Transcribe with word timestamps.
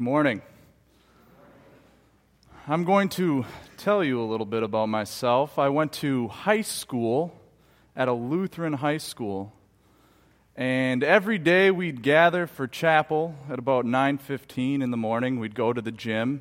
Good 0.00 0.04
morning. 0.04 0.40
I'm 2.66 2.84
going 2.84 3.10
to 3.10 3.44
tell 3.76 4.02
you 4.02 4.22
a 4.22 4.24
little 4.24 4.46
bit 4.46 4.62
about 4.62 4.88
myself. 4.88 5.58
I 5.58 5.68
went 5.68 5.92
to 5.92 6.28
high 6.28 6.62
school 6.62 7.38
at 7.94 8.08
a 8.08 8.14
Lutheran 8.14 8.72
high 8.72 8.96
school. 8.96 9.52
And 10.56 11.04
every 11.04 11.36
day 11.36 11.70
we'd 11.70 12.02
gather 12.02 12.46
for 12.46 12.66
chapel 12.66 13.34
at 13.50 13.58
about 13.58 13.84
9:15 13.84 14.80
in 14.80 14.90
the 14.90 14.96
morning. 14.96 15.38
We'd 15.38 15.54
go 15.54 15.74
to 15.74 15.82
the 15.82 15.92
gym, 15.92 16.40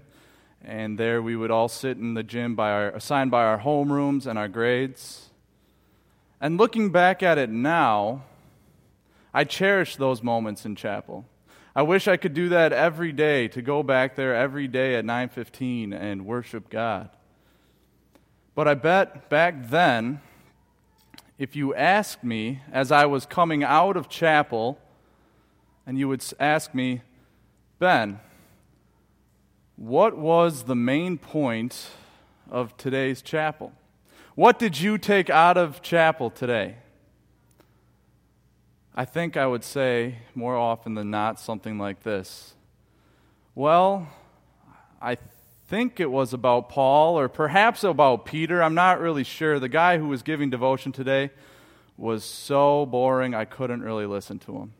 and 0.63 0.97
there 0.97 1.21
we 1.21 1.35
would 1.35 1.51
all 1.51 1.67
sit 1.67 1.97
in 1.97 2.13
the 2.13 2.23
gym 2.23 2.55
by 2.55 2.71
our, 2.71 2.87
assigned 2.91 3.29
by 3.29 3.43
our 3.43 3.59
homerooms 3.59 4.25
and 4.25 4.39
our 4.39 4.47
grades. 4.47 5.31
And 6.39 6.57
looking 6.57 6.91
back 6.93 7.21
at 7.21 7.37
it 7.37 7.49
now, 7.49 8.23
I 9.33 9.43
cherish 9.43 9.97
those 9.97 10.23
moments 10.23 10.65
in 10.65 10.77
chapel. 10.77 11.25
I 11.79 11.81
wish 11.81 12.09
I 12.09 12.17
could 12.17 12.33
do 12.33 12.49
that 12.49 12.73
every 12.73 13.13
day 13.13 13.47
to 13.47 13.61
go 13.61 13.83
back 13.83 14.17
there 14.17 14.35
every 14.35 14.67
day 14.67 14.95
at 14.95 15.05
9:15 15.05 15.93
and 15.93 16.25
worship 16.25 16.69
God. 16.69 17.09
But 18.53 18.67
I 18.67 18.73
bet 18.73 19.29
back 19.29 19.69
then 19.69 20.19
if 21.37 21.55
you 21.55 21.73
asked 21.73 22.21
me 22.21 22.59
as 22.69 22.91
I 22.91 23.05
was 23.05 23.25
coming 23.25 23.63
out 23.63 23.95
of 23.95 24.09
chapel 24.09 24.77
and 25.87 25.97
you 25.97 26.09
would 26.09 26.21
ask 26.37 26.75
me, 26.75 27.01
"Ben, 27.79 28.19
what 29.77 30.17
was 30.17 30.63
the 30.63 30.75
main 30.75 31.17
point 31.17 31.91
of 32.51 32.75
today's 32.75 33.21
chapel? 33.21 33.71
What 34.35 34.59
did 34.59 34.81
you 34.81 34.97
take 34.97 35.29
out 35.29 35.55
of 35.55 35.81
chapel 35.81 36.29
today?" 36.29 36.75
I 38.99 39.05
think 39.05 39.37
I 39.37 39.47
would 39.47 39.63
say 39.63 40.17
more 40.35 40.57
often 40.57 40.93
than 40.93 41.09
not 41.09 41.39
something 41.39 41.77
like 41.77 42.03
this 42.03 42.53
Well, 43.55 44.09
I 45.01 45.15
think 45.69 46.01
it 46.01 46.11
was 46.11 46.33
about 46.33 46.67
Paul 46.67 47.17
or 47.17 47.29
perhaps 47.29 47.85
about 47.85 48.25
Peter. 48.25 48.61
I'm 48.61 48.75
not 48.75 48.99
really 48.99 49.23
sure. 49.23 49.57
The 49.57 49.69
guy 49.69 49.99
who 49.99 50.09
was 50.09 50.21
giving 50.21 50.49
devotion 50.49 50.91
today 50.91 51.31
was 51.95 52.25
so 52.25 52.85
boring, 52.85 53.33
I 53.33 53.45
couldn't 53.45 53.83
really 53.83 54.05
listen 54.05 54.37
to 54.39 54.57
him. 54.57 54.73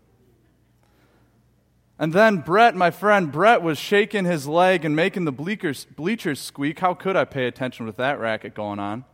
And 1.97 2.11
then 2.11 2.39
Brett, 2.39 2.75
my 2.75 2.91
friend 2.91 3.31
Brett, 3.31 3.61
was 3.61 3.77
shaking 3.77 4.25
his 4.25 4.45
leg 4.49 4.83
and 4.83 4.97
making 4.97 5.23
the 5.23 5.31
bleachers, 5.31 5.87
squeak. 6.41 6.79
How 6.79 6.93
could 6.93 7.15
I 7.15 7.23
pay 7.23 7.47
attention 7.47 7.85
with 7.85 7.95
that 7.95 8.19
racket 8.19 8.53
going 8.53 8.79
on? 8.79 9.05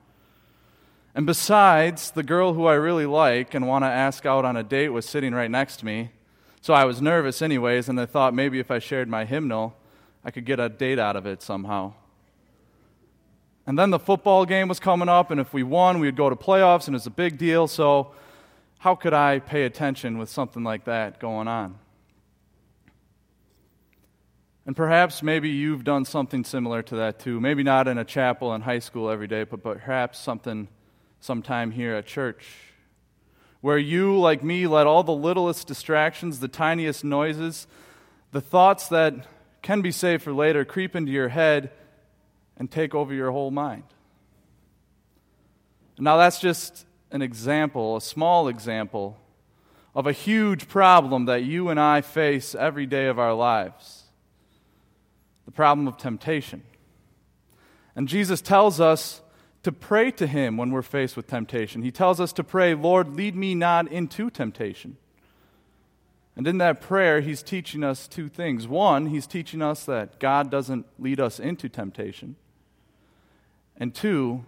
And 1.15 1.25
besides, 1.25 2.11
the 2.11 2.23
girl 2.23 2.53
who 2.53 2.65
I 2.65 2.73
really 2.73 3.05
like 3.05 3.53
and 3.53 3.65
want 3.65 3.83
to 3.85 3.89
ask 3.89 4.25
out 4.25 4.43
on 4.43 4.57
a 4.57 4.63
date 4.63 4.89
was 4.89 5.05
sitting 5.05 5.33
right 5.33 5.49
next 5.49 5.77
to 5.77 5.85
me. 5.85 6.11
So 6.59 6.73
I 6.73 6.83
was 6.83 7.01
nervous, 7.01 7.41
anyways, 7.41 7.87
and 7.87 7.97
I 7.99 8.05
thought 8.05 8.33
maybe 8.33 8.59
if 8.59 8.69
I 8.69 8.79
shared 8.79 9.07
my 9.07 9.23
hymnal, 9.23 9.77
I 10.25 10.31
could 10.31 10.43
get 10.43 10.59
a 10.59 10.67
date 10.67 10.99
out 10.99 11.15
of 11.15 11.25
it 11.25 11.41
somehow. 11.41 11.93
And 13.65 13.79
then 13.79 13.91
the 13.91 13.99
football 13.99 14.45
game 14.45 14.67
was 14.67 14.79
coming 14.79 15.07
up, 15.07 15.31
and 15.31 15.39
if 15.39 15.53
we 15.53 15.63
won, 15.63 15.99
we'd 15.99 16.17
go 16.17 16.29
to 16.29 16.35
playoffs, 16.35 16.87
and 16.87 16.95
it 16.95 16.97
was 16.97 17.07
a 17.07 17.11
big 17.11 17.37
deal. 17.37 17.67
So, 17.67 18.11
how 18.79 18.93
could 18.93 19.13
I 19.13 19.39
pay 19.39 19.63
attention 19.63 20.17
with 20.17 20.29
something 20.29 20.63
like 20.63 20.83
that 20.83 21.19
going 21.19 21.47
on? 21.47 21.79
And 24.65 24.75
perhaps 24.75 25.23
maybe 25.23 25.49
you've 25.49 25.83
done 25.83 26.03
something 26.03 26.43
similar 26.43 26.81
to 26.83 26.95
that 26.97 27.19
too. 27.19 27.39
Maybe 27.39 27.63
not 27.63 27.87
in 27.87 27.97
a 27.97 28.05
chapel 28.05 28.53
in 28.53 28.61
high 28.61 28.79
school 28.79 29.09
every 29.09 29.27
day, 29.27 29.43
but 29.43 29.63
perhaps 29.63 30.19
something 30.19 30.67
sometime 31.25 31.71
here 31.71 31.95
at 31.95 32.05
church, 32.05 32.45
where 33.61 33.77
you, 33.77 34.17
like 34.19 34.43
me, 34.43 34.67
let 34.67 34.87
all 34.87 35.03
the 35.03 35.11
littlest 35.11 35.67
distractions, 35.67 36.39
the 36.39 36.47
tiniest 36.47 37.03
noises, 37.03 37.67
the 38.31 38.41
thoughts 38.41 38.87
that 38.89 39.15
can 39.61 39.81
be 39.81 39.91
saved 39.91 40.23
for 40.23 40.31
later 40.31 40.63
creep 40.63 40.95
into 40.95 41.11
your 41.11 41.29
head 41.29 41.71
and 42.57 42.69
take 42.69 42.93
over 42.93 43.13
your 43.13 43.31
whole 43.31 43.51
mind. 43.51 43.83
Now, 45.97 46.17
that's 46.17 46.39
just 46.39 46.85
an 47.11 47.21
example, 47.21 47.95
a 47.95 48.01
small 48.01 48.47
example, 48.47 49.17
of 49.95 50.07
a 50.07 50.11
huge 50.11 50.67
problem 50.67 51.25
that 51.25 51.43
you 51.43 51.69
and 51.69 51.79
I 51.79 52.01
face 52.01 52.53
every 52.53 52.85
day 52.85 53.07
of 53.07 53.17
our 53.17 53.33
lives 53.33 54.03
the 55.45 55.51
problem 55.51 55.87
of 55.87 55.97
temptation. 55.97 56.63
And 57.95 58.07
Jesus 58.07 58.41
tells 58.41 58.81
us 58.81 59.21
to 59.65 59.71
pray 59.71 60.11
to 60.11 60.27
Him 60.27 60.57
when 60.57 60.69
we're 60.69 60.83
faced 60.83 61.17
with 61.17 61.25
temptation. 61.25 61.81
He 61.81 61.89
tells 61.89 62.19
us 62.19 62.31
to 62.33 62.43
pray, 62.43 62.75
Lord, 62.75 63.15
lead 63.15 63.35
me 63.35 63.55
not 63.55 63.91
into 63.91 64.29
temptation. 64.29 64.97
And 66.35 66.45
in 66.45 66.59
that 66.59 66.81
prayer, 66.81 67.19
He's 67.19 67.41
teaching 67.41 67.83
us 67.83 68.07
two 68.07 68.29
things. 68.29 68.67
One, 68.67 69.07
He's 69.07 69.25
teaching 69.25 69.63
us 69.63 69.83
that 69.85 70.19
God 70.19 70.51
doesn't 70.51 70.85
lead 70.99 71.19
us 71.19 71.39
into 71.39 71.67
temptation. 71.67 72.35
And 73.75 73.91
two, 73.91 74.45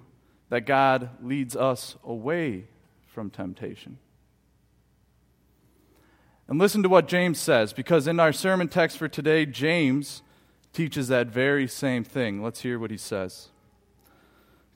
that 0.50 0.67
God 0.67 1.09
leads 1.23 1.56
us 1.56 1.95
away 2.03 2.66
from 3.07 3.31
temptation. 3.31 3.97
And 6.47 6.59
listen 6.59 6.83
to 6.83 6.89
what 6.89 7.07
James 7.07 7.39
says, 7.39 7.73
because 7.73 8.06
in 8.06 8.19
our 8.19 8.31
sermon 8.31 8.67
text 8.67 9.00
for 9.00 9.07
today, 9.07 9.47
James 9.47 10.22
teaches 10.73 11.07
that 11.07 11.25
very 11.25 11.67
same 11.67 12.03
thing. 12.03 12.44
Let's 12.44 12.61
hear 12.61 12.77
what 12.77 12.91
he 12.91 12.97
says. 12.97 13.47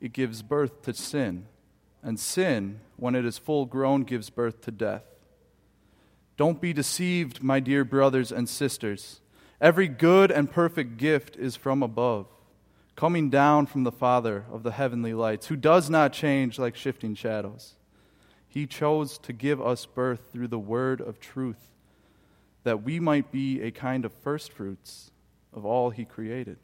it 0.00 0.12
gives 0.12 0.42
birth 0.42 0.82
to 0.82 0.94
sin, 0.94 1.46
and 2.02 2.18
sin, 2.18 2.80
when 2.96 3.14
it 3.14 3.24
is 3.24 3.38
full 3.38 3.66
grown, 3.66 4.02
gives 4.02 4.30
birth 4.30 4.60
to 4.62 4.70
death. 4.70 5.04
Don't 6.36 6.60
be 6.60 6.72
deceived, 6.72 7.42
my 7.42 7.60
dear 7.60 7.84
brothers 7.84 8.32
and 8.32 8.48
sisters. 8.48 9.20
Every 9.60 9.88
good 9.88 10.30
and 10.30 10.50
perfect 10.50 10.96
gift 10.96 11.36
is 11.36 11.54
from 11.54 11.82
above, 11.82 12.26
coming 12.96 13.28
down 13.28 13.66
from 13.66 13.84
the 13.84 13.92
Father 13.92 14.46
of 14.50 14.62
the 14.62 14.72
heavenly 14.72 15.12
lights, 15.12 15.48
who 15.48 15.56
does 15.56 15.90
not 15.90 16.14
change 16.14 16.58
like 16.58 16.76
shifting 16.76 17.14
shadows. 17.14 17.74
He 18.48 18.66
chose 18.66 19.18
to 19.18 19.34
give 19.34 19.60
us 19.60 19.84
birth 19.84 20.32
through 20.32 20.48
the 20.48 20.58
word 20.58 21.02
of 21.02 21.20
truth, 21.20 21.68
that 22.64 22.82
we 22.82 22.98
might 22.98 23.30
be 23.30 23.60
a 23.60 23.70
kind 23.70 24.04
of 24.06 24.12
firstfruits 24.12 25.10
of 25.52 25.66
all 25.66 25.90
he 25.90 26.04
created. 26.04 26.56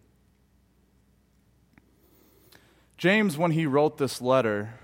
James, 2.96 3.36
when 3.36 3.50
he 3.50 3.66
wrote 3.66 3.98
this 3.98 4.22
letter, 4.22 4.74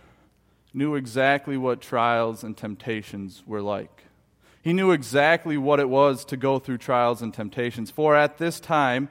knew 0.74 0.94
exactly 0.94 1.56
what 1.56 1.80
trials 1.80 2.44
and 2.44 2.56
temptations 2.56 3.42
were 3.46 3.62
like. 3.62 4.04
He 4.62 4.72
knew 4.72 4.90
exactly 4.90 5.56
what 5.56 5.80
it 5.80 5.88
was 5.88 6.24
to 6.26 6.36
go 6.36 6.58
through 6.58 6.78
trials 6.78 7.22
and 7.22 7.32
temptations. 7.32 7.90
For 7.90 8.14
at 8.14 8.38
this 8.38 8.60
time, 8.60 9.08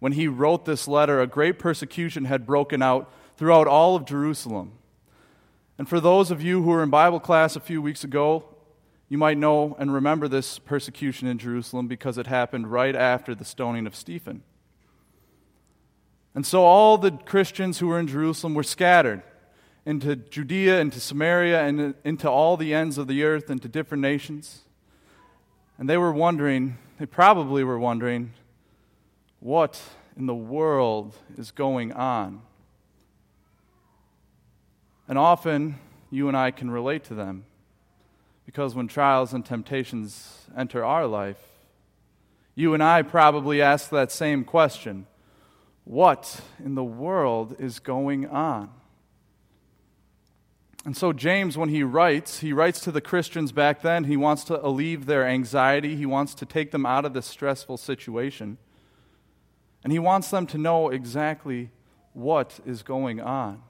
when 0.00 0.12
he 0.12 0.28
wrote 0.28 0.64
this 0.64 0.88
letter, 0.88 1.20
a 1.20 1.26
great 1.26 1.58
persecution 1.58 2.24
had 2.24 2.46
broken 2.46 2.82
out 2.82 3.12
throughout 3.36 3.66
all 3.66 3.96
of 3.96 4.06
Jerusalem. 4.06 4.72
And 5.76 5.88
for 5.88 6.00
those 6.00 6.30
of 6.30 6.42
you 6.42 6.62
who 6.62 6.70
were 6.70 6.82
in 6.82 6.90
Bible 6.90 7.20
class 7.20 7.54
a 7.54 7.60
few 7.60 7.80
weeks 7.80 8.02
ago, 8.02 8.44
you 9.08 9.18
might 9.18 9.38
know 9.38 9.76
and 9.78 9.92
remember 9.92 10.26
this 10.26 10.58
persecution 10.58 11.28
in 11.28 11.38
Jerusalem 11.38 11.86
because 11.86 12.18
it 12.18 12.26
happened 12.26 12.72
right 12.72 12.96
after 12.96 13.34
the 13.34 13.44
stoning 13.44 13.86
of 13.86 13.94
Stephen. 13.94 14.42
And 16.38 16.46
so 16.46 16.62
all 16.62 16.98
the 16.98 17.10
Christians 17.10 17.80
who 17.80 17.88
were 17.88 17.98
in 17.98 18.06
Jerusalem 18.06 18.54
were 18.54 18.62
scattered 18.62 19.24
into 19.84 20.14
Judea, 20.14 20.80
into 20.80 21.00
Samaria, 21.00 21.64
and 21.64 21.96
into 22.04 22.30
all 22.30 22.56
the 22.56 22.72
ends 22.72 22.96
of 22.96 23.08
the 23.08 23.24
earth, 23.24 23.50
into 23.50 23.66
different 23.66 24.02
nations. 24.02 24.60
And 25.78 25.90
they 25.90 25.96
were 25.96 26.12
wondering, 26.12 26.78
they 27.00 27.06
probably 27.06 27.64
were 27.64 27.76
wondering, 27.76 28.34
what 29.40 29.82
in 30.16 30.26
the 30.26 30.34
world 30.34 31.16
is 31.36 31.50
going 31.50 31.92
on? 31.92 32.42
And 35.08 35.18
often 35.18 35.74
you 36.08 36.28
and 36.28 36.36
I 36.36 36.52
can 36.52 36.70
relate 36.70 37.02
to 37.06 37.14
them 37.14 37.46
because 38.46 38.76
when 38.76 38.86
trials 38.86 39.32
and 39.32 39.44
temptations 39.44 40.46
enter 40.56 40.84
our 40.84 41.08
life, 41.08 41.42
you 42.54 42.74
and 42.74 42.82
I 42.84 43.02
probably 43.02 43.60
ask 43.60 43.90
that 43.90 44.12
same 44.12 44.44
question 44.44 45.08
what 45.88 46.42
in 46.62 46.74
the 46.74 46.84
world 46.84 47.56
is 47.58 47.78
going 47.78 48.28
on? 48.28 48.68
And 50.84 50.94
so, 50.94 51.14
James, 51.14 51.56
when 51.56 51.70
he 51.70 51.82
writes, 51.82 52.40
he 52.40 52.52
writes 52.52 52.80
to 52.80 52.92
the 52.92 53.00
Christians 53.00 53.52
back 53.52 53.80
then. 53.80 54.04
He 54.04 54.16
wants 54.16 54.44
to 54.44 54.64
alleviate 54.64 55.06
their 55.06 55.26
anxiety, 55.26 55.96
he 55.96 56.04
wants 56.04 56.34
to 56.34 56.46
take 56.46 56.72
them 56.72 56.84
out 56.84 57.06
of 57.06 57.14
this 57.14 57.24
stressful 57.24 57.78
situation. 57.78 58.58
And 59.82 59.90
he 59.90 59.98
wants 59.98 60.30
them 60.30 60.46
to 60.48 60.58
know 60.58 60.90
exactly 60.90 61.70
what 62.12 62.60
is 62.66 62.82
going 62.82 63.18
on. 63.18 63.62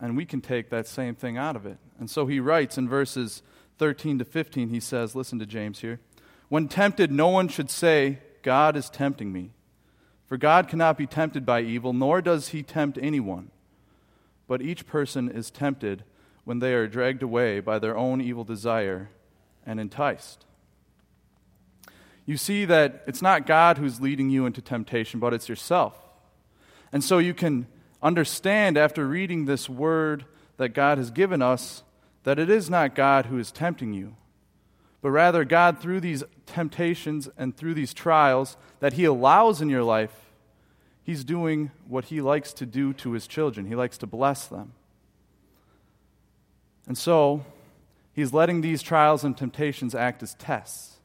And 0.00 0.16
we 0.16 0.24
can 0.24 0.40
take 0.40 0.70
that 0.70 0.86
same 0.86 1.16
thing 1.16 1.36
out 1.36 1.56
of 1.56 1.66
it. 1.66 1.78
And 1.98 2.08
so 2.08 2.26
he 2.26 2.38
writes 2.38 2.78
in 2.78 2.88
verses 2.88 3.42
13 3.78 4.20
to 4.20 4.24
15, 4.24 4.68
he 4.68 4.80
says, 4.80 5.16
listen 5.16 5.40
to 5.40 5.46
James 5.46 5.80
here. 5.80 5.98
When 6.48 6.68
tempted, 6.68 7.10
no 7.10 7.28
one 7.28 7.48
should 7.48 7.70
say, 7.70 8.20
God 8.42 8.76
is 8.76 8.88
tempting 8.88 9.32
me. 9.32 9.50
For 10.34 10.38
God 10.38 10.66
cannot 10.66 10.98
be 10.98 11.06
tempted 11.06 11.46
by 11.46 11.60
evil, 11.60 11.92
nor 11.92 12.20
does 12.20 12.48
he 12.48 12.64
tempt 12.64 12.98
anyone. 13.00 13.52
But 14.48 14.62
each 14.62 14.84
person 14.84 15.30
is 15.30 15.48
tempted 15.48 16.02
when 16.42 16.58
they 16.58 16.74
are 16.74 16.88
dragged 16.88 17.22
away 17.22 17.60
by 17.60 17.78
their 17.78 17.96
own 17.96 18.20
evil 18.20 18.42
desire 18.42 19.10
and 19.64 19.78
enticed. 19.78 20.44
You 22.26 22.36
see 22.36 22.64
that 22.64 23.04
it's 23.06 23.22
not 23.22 23.46
God 23.46 23.78
who's 23.78 24.00
leading 24.00 24.28
you 24.28 24.44
into 24.44 24.60
temptation, 24.60 25.20
but 25.20 25.32
it's 25.32 25.48
yourself. 25.48 25.94
And 26.92 27.04
so 27.04 27.18
you 27.18 27.32
can 27.32 27.68
understand 28.02 28.76
after 28.76 29.06
reading 29.06 29.44
this 29.44 29.68
word 29.68 30.24
that 30.56 30.70
God 30.70 30.98
has 30.98 31.12
given 31.12 31.42
us 31.42 31.84
that 32.24 32.40
it 32.40 32.50
is 32.50 32.68
not 32.68 32.96
God 32.96 33.26
who 33.26 33.38
is 33.38 33.52
tempting 33.52 33.94
you, 33.94 34.16
but 35.00 35.10
rather 35.10 35.44
God, 35.44 35.78
through 35.78 36.00
these 36.00 36.24
temptations 36.44 37.28
and 37.38 37.56
through 37.56 37.74
these 37.74 37.94
trials 37.94 38.56
that 38.80 38.94
He 38.94 39.04
allows 39.04 39.62
in 39.62 39.68
your 39.68 39.84
life, 39.84 40.23
He's 41.04 41.22
doing 41.22 41.70
what 41.86 42.06
He 42.06 42.20
likes 42.20 42.52
to 42.54 42.66
do 42.66 42.94
to 42.94 43.12
His 43.12 43.26
children. 43.26 43.66
He 43.66 43.76
likes 43.76 43.98
to 43.98 44.06
bless 44.06 44.46
them. 44.46 44.72
And 46.86 46.96
so, 46.98 47.44
He's 48.14 48.32
letting 48.32 48.62
these 48.62 48.82
trials 48.82 49.22
and 49.22 49.36
temptations 49.36 49.94
act 49.94 50.22
as 50.22 50.34
tests. 50.34 50.96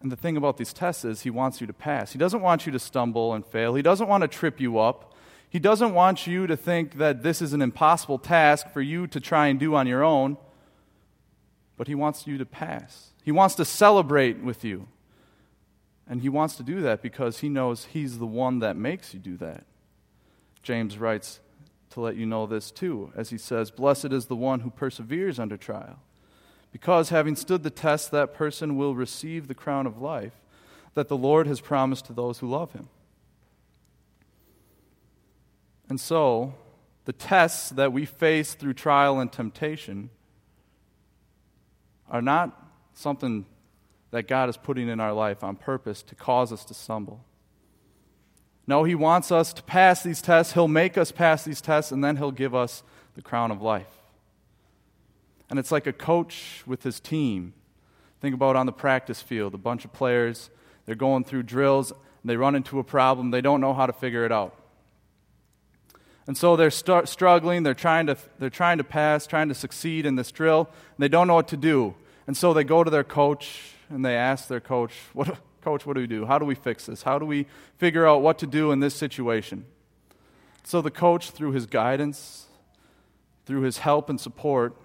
And 0.00 0.12
the 0.12 0.16
thing 0.16 0.36
about 0.36 0.56
these 0.56 0.72
tests 0.72 1.04
is 1.04 1.22
He 1.22 1.30
wants 1.30 1.60
you 1.60 1.66
to 1.66 1.72
pass. 1.72 2.12
He 2.12 2.18
doesn't 2.18 2.40
want 2.40 2.64
you 2.64 2.72
to 2.72 2.78
stumble 2.78 3.34
and 3.34 3.44
fail, 3.44 3.74
He 3.74 3.82
doesn't 3.82 4.08
want 4.08 4.22
to 4.22 4.28
trip 4.28 4.60
you 4.60 4.78
up. 4.78 5.14
He 5.50 5.58
doesn't 5.58 5.94
want 5.94 6.26
you 6.26 6.46
to 6.46 6.58
think 6.58 6.98
that 6.98 7.22
this 7.22 7.40
is 7.40 7.54
an 7.54 7.62
impossible 7.62 8.18
task 8.18 8.70
for 8.70 8.82
you 8.82 9.06
to 9.06 9.18
try 9.18 9.46
and 9.46 9.58
do 9.58 9.74
on 9.74 9.86
your 9.86 10.04
own, 10.04 10.36
but 11.78 11.86
He 11.86 11.94
wants 11.94 12.26
you 12.26 12.36
to 12.38 12.46
pass. 12.46 13.12
He 13.22 13.32
wants 13.32 13.54
to 13.56 13.64
celebrate 13.64 14.42
with 14.42 14.62
you. 14.64 14.88
And 16.08 16.22
He 16.22 16.28
wants 16.28 16.56
to 16.56 16.62
do 16.62 16.80
that 16.82 17.02
because 17.02 17.40
He 17.40 17.48
knows 17.48 17.86
He's 17.86 18.18
the 18.18 18.26
one 18.26 18.60
that 18.60 18.76
makes 18.76 19.12
you 19.12 19.20
do 19.20 19.36
that. 19.36 19.64
James 20.62 20.98
writes 20.98 21.40
to 21.90 22.00
let 22.00 22.16
you 22.16 22.26
know 22.26 22.46
this 22.46 22.70
too, 22.70 23.12
as 23.16 23.30
he 23.30 23.38
says, 23.38 23.70
Blessed 23.70 24.12
is 24.12 24.26
the 24.26 24.36
one 24.36 24.60
who 24.60 24.70
perseveres 24.70 25.38
under 25.38 25.56
trial, 25.56 26.00
because 26.72 27.08
having 27.08 27.36
stood 27.36 27.62
the 27.62 27.70
test, 27.70 28.10
that 28.10 28.34
person 28.34 28.76
will 28.76 28.94
receive 28.94 29.48
the 29.48 29.54
crown 29.54 29.86
of 29.86 30.00
life 30.00 30.34
that 30.94 31.08
the 31.08 31.16
Lord 31.16 31.46
has 31.46 31.60
promised 31.60 32.06
to 32.06 32.12
those 32.12 32.38
who 32.38 32.48
love 32.48 32.72
Him. 32.72 32.88
And 35.88 35.98
so, 35.98 36.54
the 37.06 37.12
tests 37.12 37.70
that 37.70 37.92
we 37.92 38.04
face 38.04 38.52
through 38.54 38.74
trial 38.74 39.18
and 39.20 39.32
temptation 39.32 40.10
are 42.10 42.20
not 42.20 42.70
something 42.92 43.46
that 44.10 44.28
God 44.28 44.48
is 44.48 44.56
putting 44.56 44.88
in 44.88 45.00
our 45.00 45.12
life 45.12 45.44
on 45.44 45.56
purpose 45.56 46.02
to 46.02 46.14
cause 46.14 46.52
us 46.52 46.64
to 46.66 46.74
stumble. 46.74 47.24
No, 48.66 48.84
He 48.84 48.94
wants 48.94 49.32
us 49.32 49.52
to 49.54 49.62
pass 49.62 50.02
these 50.02 50.22
tests. 50.22 50.52
He'll 50.54 50.68
make 50.68 50.98
us 50.98 51.12
pass 51.12 51.44
these 51.44 51.60
tests, 51.60 51.92
and 51.92 52.02
then 52.02 52.16
He'll 52.16 52.30
give 52.30 52.54
us 52.54 52.82
the 53.14 53.22
crown 53.22 53.50
of 53.50 53.60
life. 53.60 53.98
And 55.50 55.58
it's 55.58 55.72
like 55.72 55.86
a 55.86 55.92
coach 55.92 56.62
with 56.66 56.82
his 56.82 57.00
team. 57.00 57.54
Think 58.20 58.34
about 58.34 58.56
on 58.56 58.66
the 58.66 58.72
practice 58.72 59.22
field 59.22 59.54
a 59.54 59.58
bunch 59.58 59.84
of 59.84 59.92
players, 59.92 60.50
they're 60.84 60.94
going 60.94 61.24
through 61.24 61.44
drills, 61.44 61.92
they 62.24 62.36
run 62.36 62.54
into 62.54 62.78
a 62.78 62.84
problem, 62.84 63.30
they 63.30 63.40
don't 63.40 63.60
know 63.60 63.74
how 63.74 63.86
to 63.86 63.92
figure 63.92 64.24
it 64.24 64.32
out. 64.32 64.54
And 66.26 66.36
so 66.36 66.56
they're 66.56 66.70
st- 66.70 67.08
struggling, 67.08 67.62
they're 67.62 67.74
trying, 67.74 68.06
to, 68.08 68.16
they're 68.38 68.50
trying 68.50 68.78
to 68.78 68.84
pass, 68.84 69.26
trying 69.26 69.48
to 69.48 69.54
succeed 69.54 70.04
in 70.04 70.16
this 70.16 70.30
drill, 70.30 70.68
they 70.98 71.08
don't 71.08 71.26
know 71.26 71.34
what 71.34 71.48
to 71.48 71.56
do. 71.56 71.94
And 72.26 72.36
so 72.36 72.52
they 72.52 72.64
go 72.64 72.84
to 72.84 72.90
their 72.90 73.04
coach 73.04 73.72
and 73.88 74.04
they 74.04 74.16
ask 74.16 74.48
their 74.48 74.60
coach, 74.60 74.92
what, 75.12 75.38
Coach, 75.60 75.84
what 75.84 75.94
do 75.94 76.00
we 76.00 76.06
do? 76.06 76.24
How 76.24 76.38
do 76.38 76.44
we 76.44 76.54
fix 76.54 76.86
this? 76.86 77.02
How 77.02 77.18
do 77.18 77.26
we 77.26 77.46
figure 77.76 78.06
out 78.06 78.22
what 78.22 78.38
to 78.38 78.46
do 78.46 78.70
in 78.70 78.80
this 78.80 78.94
situation? 78.94 79.66
So 80.64 80.80
the 80.80 80.90
coach, 80.90 81.30
through 81.30 81.52
his 81.52 81.66
guidance, 81.66 82.46
through 83.44 83.62
his 83.62 83.78
help 83.78 84.08
and 84.08 84.20
support, 84.20 84.76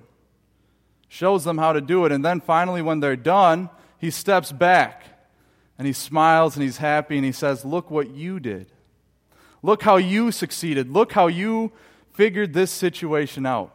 shows 1.07 1.43
them 1.43 1.57
how 1.57 1.73
to 1.73 1.81
do 1.81 2.05
it. 2.05 2.11
And 2.11 2.25
then 2.25 2.41
finally, 2.41 2.81
when 2.81 2.99
they're 2.99 3.15
done, 3.15 3.69
he 3.99 4.09
steps 4.09 4.51
back 4.51 5.03
and 5.77 5.85
he 5.85 5.93
smiles 5.93 6.55
and 6.55 6.63
he's 6.63 6.77
happy 6.77 7.17
and 7.17 7.25
he 7.25 7.31
says, 7.31 7.63
Look 7.63 7.91
what 7.91 8.09
you 8.09 8.39
did. 8.39 8.67
Look 9.61 9.83
how 9.83 9.97
you 9.97 10.31
succeeded. 10.31 10.89
Look 10.89 11.13
how 11.13 11.27
you 11.27 11.71
figured 12.13 12.53
this 12.53 12.71
situation 12.71 13.45
out. 13.45 13.73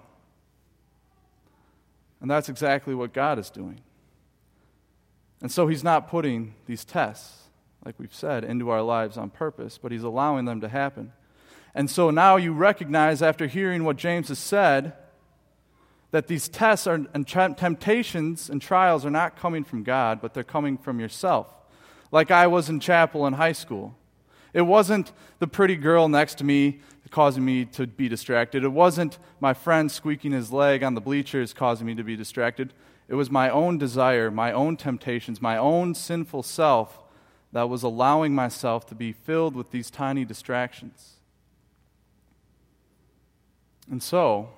And 2.20 2.30
that's 2.30 2.48
exactly 2.48 2.94
what 2.94 3.12
God 3.12 3.38
is 3.38 3.48
doing. 3.48 3.80
And 5.40 5.50
so 5.50 5.68
He's 5.68 5.84
not 5.84 6.08
putting 6.08 6.54
these 6.66 6.84
tests, 6.84 7.48
like 7.84 7.94
we've 7.98 8.14
said, 8.14 8.44
into 8.44 8.70
our 8.70 8.82
lives 8.82 9.16
on 9.16 9.30
purpose, 9.30 9.78
but 9.78 9.92
He's 9.92 10.02
allowing 10.02 10.44
them 10.44 10.60
to 10.60 10.68
happen. 10.68 11.12
And 11.74 11.90
so 11.90 12.10
now 12.10 12.36
you 12.36 12.52
recognize, 12.52 13.22
after 13.22 13.46
hearing 13.46 13.84
what 13.84 13.96
James 13.96 14.28
has 14.28 14.38
said, 14.38 14.94
that 16.10 16.26
these 16.26 16.48
tests 16.48 16.86
are, 16.86 17.06
and 17.14 17.26
temptations 17.26 18.48
and 18.48 18.62
trials 18.62 19.04
are 19.04 19.10
not 19.10 19.36
coming 19.36 19.62
from 19.62 19.82
God, 19.82 20.20
but 20.20 20.34
they're 20.34 20.42
coming 20.42 20.78
from 20.78 21.00
yourself. 21.00 21.46
Like 22.10 22.30
I 22.30 22.46
was 22.46 22.68
in 22.68 22.80
chapel 22.80 23.26
in 23.26 23.34
high 23.34 23.52
school. 23.52 23.94
It 24.54 24.62
wasn't 24.62 25.12
the 25.38 25.46
pretty 25.46 25.76
girl 25.76 26.08
next 26.08 26.36
to 26.36 26.44
me 26.44 26.80
causing 27.10 27.44
me 27.44 27.64
to 27.64 27.86
be 27.86 28.08
distracted. 28.08 28.64
It 28.64 28.72
wasn't 28.72 29.18
my 29.40 29.54
friend 29.54 29.90
squeaking 29.90 30.32
his 30.32 30.52
leg 30.52 30.82
on 30.82 30.94
the 30.94 31.00
bleachers 31.00 31.52
causing 31.52 31.86
me 31.86 31.94
to 31.94 32.04
be 32.04 32.16
distracted. 32.16 32.72
It 33.08 33.14
was 33.14 33.30
my 33.30 33.48
own 33.48 33.78
desire, 33.78 34.30
my 34.30 34.52
own 34.52 34.76
temptations, 34.76 35.40
my 35.40 35.56
own 35.56 35.94
sinful 35.94 36.42
self 36.42 37.00
that 37.52 37.68
was 37.68 37.82
allowing 37.82 38.34
myself 38.34 38.86
to 38.86 38.94
be 38.94 39.12
filled 39.12 39.56
with 39.56 39.70
these 39.70 39.90
tiny 39.90 40.26
distractions. 40.26 41.14
And 43.90 44.02
so, 44.02 44.50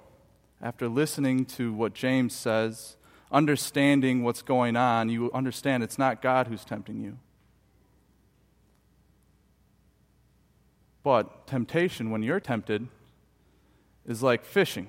after 0.60 0.88
listening 0.88 1.44
to 1.46 1.72
what 1.72 1.94
James 1.94 2.34
says, 2.34 2.96
understanding 3.30 4.24
what's 4.24 4.42
going 4.42 4.74
on, 4.74 5.08
you 5.08 5.30
understand 5.32 5.84
it's 5.84 5.98
not 5.98 6.20
God 6.20 6.48
who's 6.48 6.64
tempting 6.64 7.00
you. 7.00 7.16
But 11.04 11.46
temptation, 11.46 12.10
when 12.10 12.24
you're 12.24 12.40
tempted, 12.40 12.88
is 14.04 14.22
like 14.22 14.44
fishing. 14.44 14.88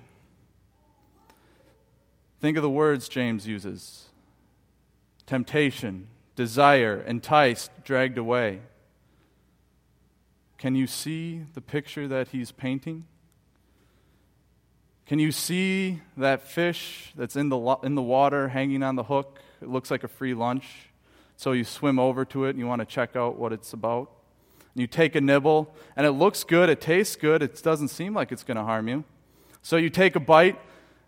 Think 2.42 2.58
of 2.58 2.64
the 2.64 2.70
words 2.70 3.08
James 3.08 3.48
uses 3.48 4.08
temptation, 5.28 6.08
desire, 6.36 7.02
enticed, 7.08 7.72
dragged 7.84 8.18
away. 8.18 8.62
Can 10.58 10.76
you 10.76 10.88
see 10.88 11.46
the 11.54 11.62
picture 11.62 12.08
that 12.08 12.30
he's 12.30 12.52
painting? 12.52 13.06
Can 15.06 15.20
you 15.20 15.32
see 15.32 16.02
that 16.18 16.42
fish 16.42 17.14
that's 17.16 17.36
in 17.36 17.50
the, 17.50 17.60
in 17.84 17.96
the 17.96 18.02
water 18.02 18.50
hanging 18.50 18.82
on 18.82 18.96
the 18.96 19.04
hook? 19.04 19.40
It 19.62 19.70
looks 19.70 19.92
like 19.92 20.04
a 20.04 20.08
free 20.08 20.34
lunch. 20.34 20.90
So 21.38 21.52
you 21.52 21.64
swim 21.64 22.00
over 22.00 22.26
to 22.26 22.46
it 22.46 22.52
and 22.52 22.60
you 22.60 22.68
want 22.68 22.80
to 22.80 22.86
check 22.86 23.16
out 23.16 23.38
what 23.38 23.54
it's 23.54 23.72
about 23.72 24.12
and 24.74 24.82
you 24.82 24.88
take 24.88 25.16
a 25.16 25.22
nibble, 25.22 25.74
and 25.98 26.08
it 26.08 26.12
looks 26.12 26.44
good, 26.44 26.70
it 26.70 26.80
tastes 26.80 27.18
good, 27.18 27.44
it 27.44 27.62
doesn't 27.62 27.90
seem 27.90 28.14
like 28.14 28.32
it's 28.32 28.44
going 28.44 28.56
to 28.56 28.64
harm 28.64 28.88
you. 28.88 29.04
So 29.62 29.76
you 29.76 29.90
take 29.90 30.16
a 30.16 30.20
bite, 30.20 30.58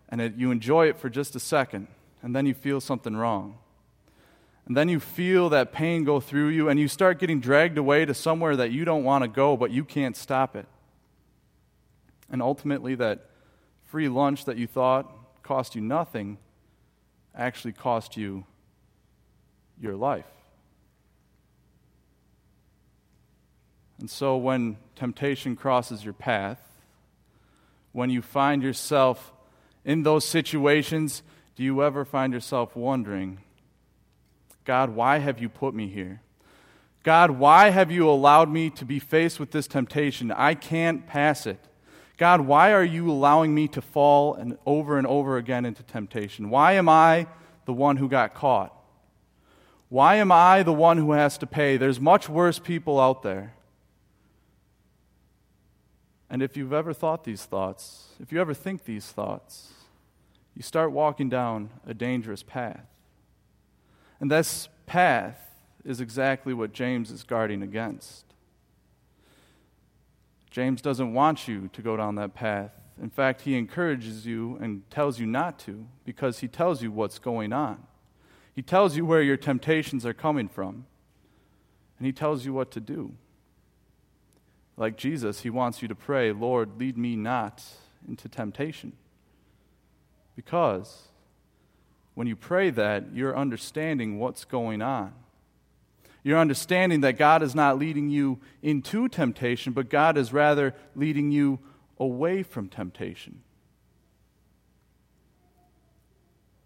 and 0.08 0.20
it, 0.20 0.34
you 0.36 0.50
enjoy 0.50 0.88
it 0.88 0.96
for 0.96 1.08
just 1.08 1.34
a 1.34 1.40
second, 1.40 1.88
and 2.22 2.34
then 2.34 2.46
you 2.46 2.54
feel 2.54 2.80
something 2.80 3.16
wrong. 3.16 3.58
And 4.66 4.76
then 4.76 4.88
you 4.88 4.98
feel 4.98 5.50
that 5.50 5.72
pain 5.72 6.04
go 6.04 6.20
through 6.20 6.48
you, 6.48 6.68
and 6.68 6.80
you 6.80 6.88
start 6.88 7.18
getting 7.18 7.40
dragged 7.40 7.76
away 7.76 8.04
to 8.04 8.14
somewhere 8.14 8.56
that 8.56 8.70
you 8.70 8.84
don't 8.84 9.04
want 9.04 9.22
to 9.22 9.28
go, 9.28 9.56
but 9.56 9.70
you 9.70 9.84
can't 9.84 10.16
stop 10.16 10.56
it. 10.56 10.66
And 12.30 12.40
ultimately, 12.40 12.94
that 12.96 13.28
free 13.84 14.08
lunch 14.08 14.46
that 14.46 14.56
you 14.56 14.66
thought 14.66 15.42
cost 15.42 15.74
you 15.74 15.80
nothing 15.80 16.38
actually 17.34 17.72
cost 17.72 18.16
you 18.16 18.44
your 19.80 19.96
life. 19.96 20.24
And 23.98 24.10
so 24.10 24.36
when 24.36 24.76
temptation 24.96 25.56
crosses 25.56 26.04
your 26.04 26.14
path, 26.14 26.60
when 27.92 28.10
you 28.10 28.22
find 28.22 28.62
yourself 28.62 29.32
in 29.84 30.02
those 30.02 30.24
situations, 30.24 31.22
do 31.56 31.62
you 31.62 31.82
ever 31.82 32.04
find 32.04 32.32
yourself 32.32 32.74
wondering, 32.74 33.38
God, 34.64 34.90
why 34.90 35.18
have 35.18 35.40
you 35.40 35.48
put 35.48 35.74
me 35.74 35.88
here? 35.88 36.20
God, 37.02 37.32
why 37.32 37.68
have 37.68 37.90
you 37.90 38.08
allowed 38.08 38.48
me 38.48 38.70
to 38.70 38.84
be 38.84 38.98
faced 38.98 39.38
with 39.38 39.50
this 39.50 39.66
temptation? 39.66 40.32
I 40.32 40.54
can't 40.54 41.06
pass 41.06 41.46
it. 41.46 41.58
God, 42.16 42.42
why 42.42 42.72
are 42.72 42.84
you 42.84 43.10
allowing 43.10 43.54
me 43.54 43.68
to 43.68 43.82
fall 43.82 44.34
and 44.34 44.56
over 44.64 44.96
and 44.96 45.06
over 45.06 45.36
again 45.36 45.64
into 45.64 45.82
temptation? 45.82 46.48
Why 46.48 46.72
am 46.72 46.88
I 46.88 47.26
the 47.66 47.72
one 47.72 47.96
who 47.96 48.08
got 48.08 48.34
caught? 48.34 48.72
Why 49.88 50.16
am 50.16 50.32
I 50.32 50.62
the 50.62 50.72
one 50.72 50.96
who 50.96 51.12
has 51.12 51.36
to 51.38 51.46
pay? 51.46 51.76
There's 51.76 52.00
much 52.00 52.28
worse 52.28 52.58
people 52.58 52.98
out 52.98 53.22
there. 53.22 53.53
And 56.34 56.42
if 56.42 56.56
you've 56.56 56.72
ever 56.72 56.92
thought 56.92 57.22
these 57.22 57.44
thoughts, 57.44 58.08
if 58.18 58.32
you 58.32 58.40
ever 58.40 58.54
think 58.54 58.86
these 58.86 59.06
thoughts, 59.06 59.68
you 60.56 60.62
start 60.62 60.90
walking 60.90 61.28
down 61.28 61.70
a 61.86 61.94
dangerous 61.94 62.42
path. 62.42 62.88
And 64.18 64.28
this 64.28 64.68
path 64.84 65.38
is 65.84 66.00
exactly 66.00 66.52
what 66.52 66.72
James 66.72 67.12
is 67.12 67.22
guarding 67.22 67.62
against. 67.62 68.24
James 70.50 70.82
doesn't 70.82 71.14
want 71.14 71.46
you 71.46 71.70
to 71.72 71.80
go 71.80 71.96
down 71.96 72.16
that 72.16 72.34
path. 72.34 72.72
In 73.00 73.10
fact, 73.10 73.42
he 73.42 73.56
encourages 73.56 74.26
you 74.26 74.58
and 74.60 74.90
tells 74.90 75.20
you 75.20 75.26
not 75.26 75.60
to 75.60 75.86
because 76.04 76.40
he 76.40 76.48
tells 76.48 76.82
you 76.82 76.90
what's 76.90 77.20
going 77.20 77.52
on. 77.52 77.80
He 78.52 78.62
tells 78.62 78.96
you 78.96 79.06
where 79.06 79.22
your 79.22 79.36
temptations 79.36 80.04
are 80.04 80.12
coming 80.12 80.48
from, 80.48 80.86
and 81.96 82.06
he 82.06 82.12
tells 82.12 82.44
you 82.44 82.52
what 82.52 82.72
to 82.72 82.80
do. 82.80 83.14
Like 84.76 84.96
Jesus, 84.96 85.40
he 85.40 85.50
wants 85.50 85.82
you 85.82 85.88
to 85.88 85.94
pray, 85.94 86.32
Lord, 86.32 86.78
lead 86.78 86.98
me 86.98 87.16
not 87.16 87.62
into 88.08 88.28
temptation. 88.28 88.92
Because 90.34 91.08
when 92.14 92.26
you 92.26 92.36
pray 92.36 92.70
that, 92.70 93.14
you're 93.14 93.36
understanding 93.36 94.18
what's 94.18 94.44
going 94.44 94.82
on. 94.82 95.12
You're 96.22 96.38
understanding 96.38 97.02
that 97.02 97.18
God 97.18 97.42
is 97.42 97.54
not 97.54 97.78
leading 97.78 98.08
you 98.08 98.40
into 98.62 99.08
temptation, 99.08 99.72
but 99.74 99.90
God 99.90 100.16
is 100.16 100.32
rather 100.32 100.74
leading 100.96 101.30
you 101.30 101.58
away 101.98 102.42
from 102.42 102.68
temptation. 102.68 103.42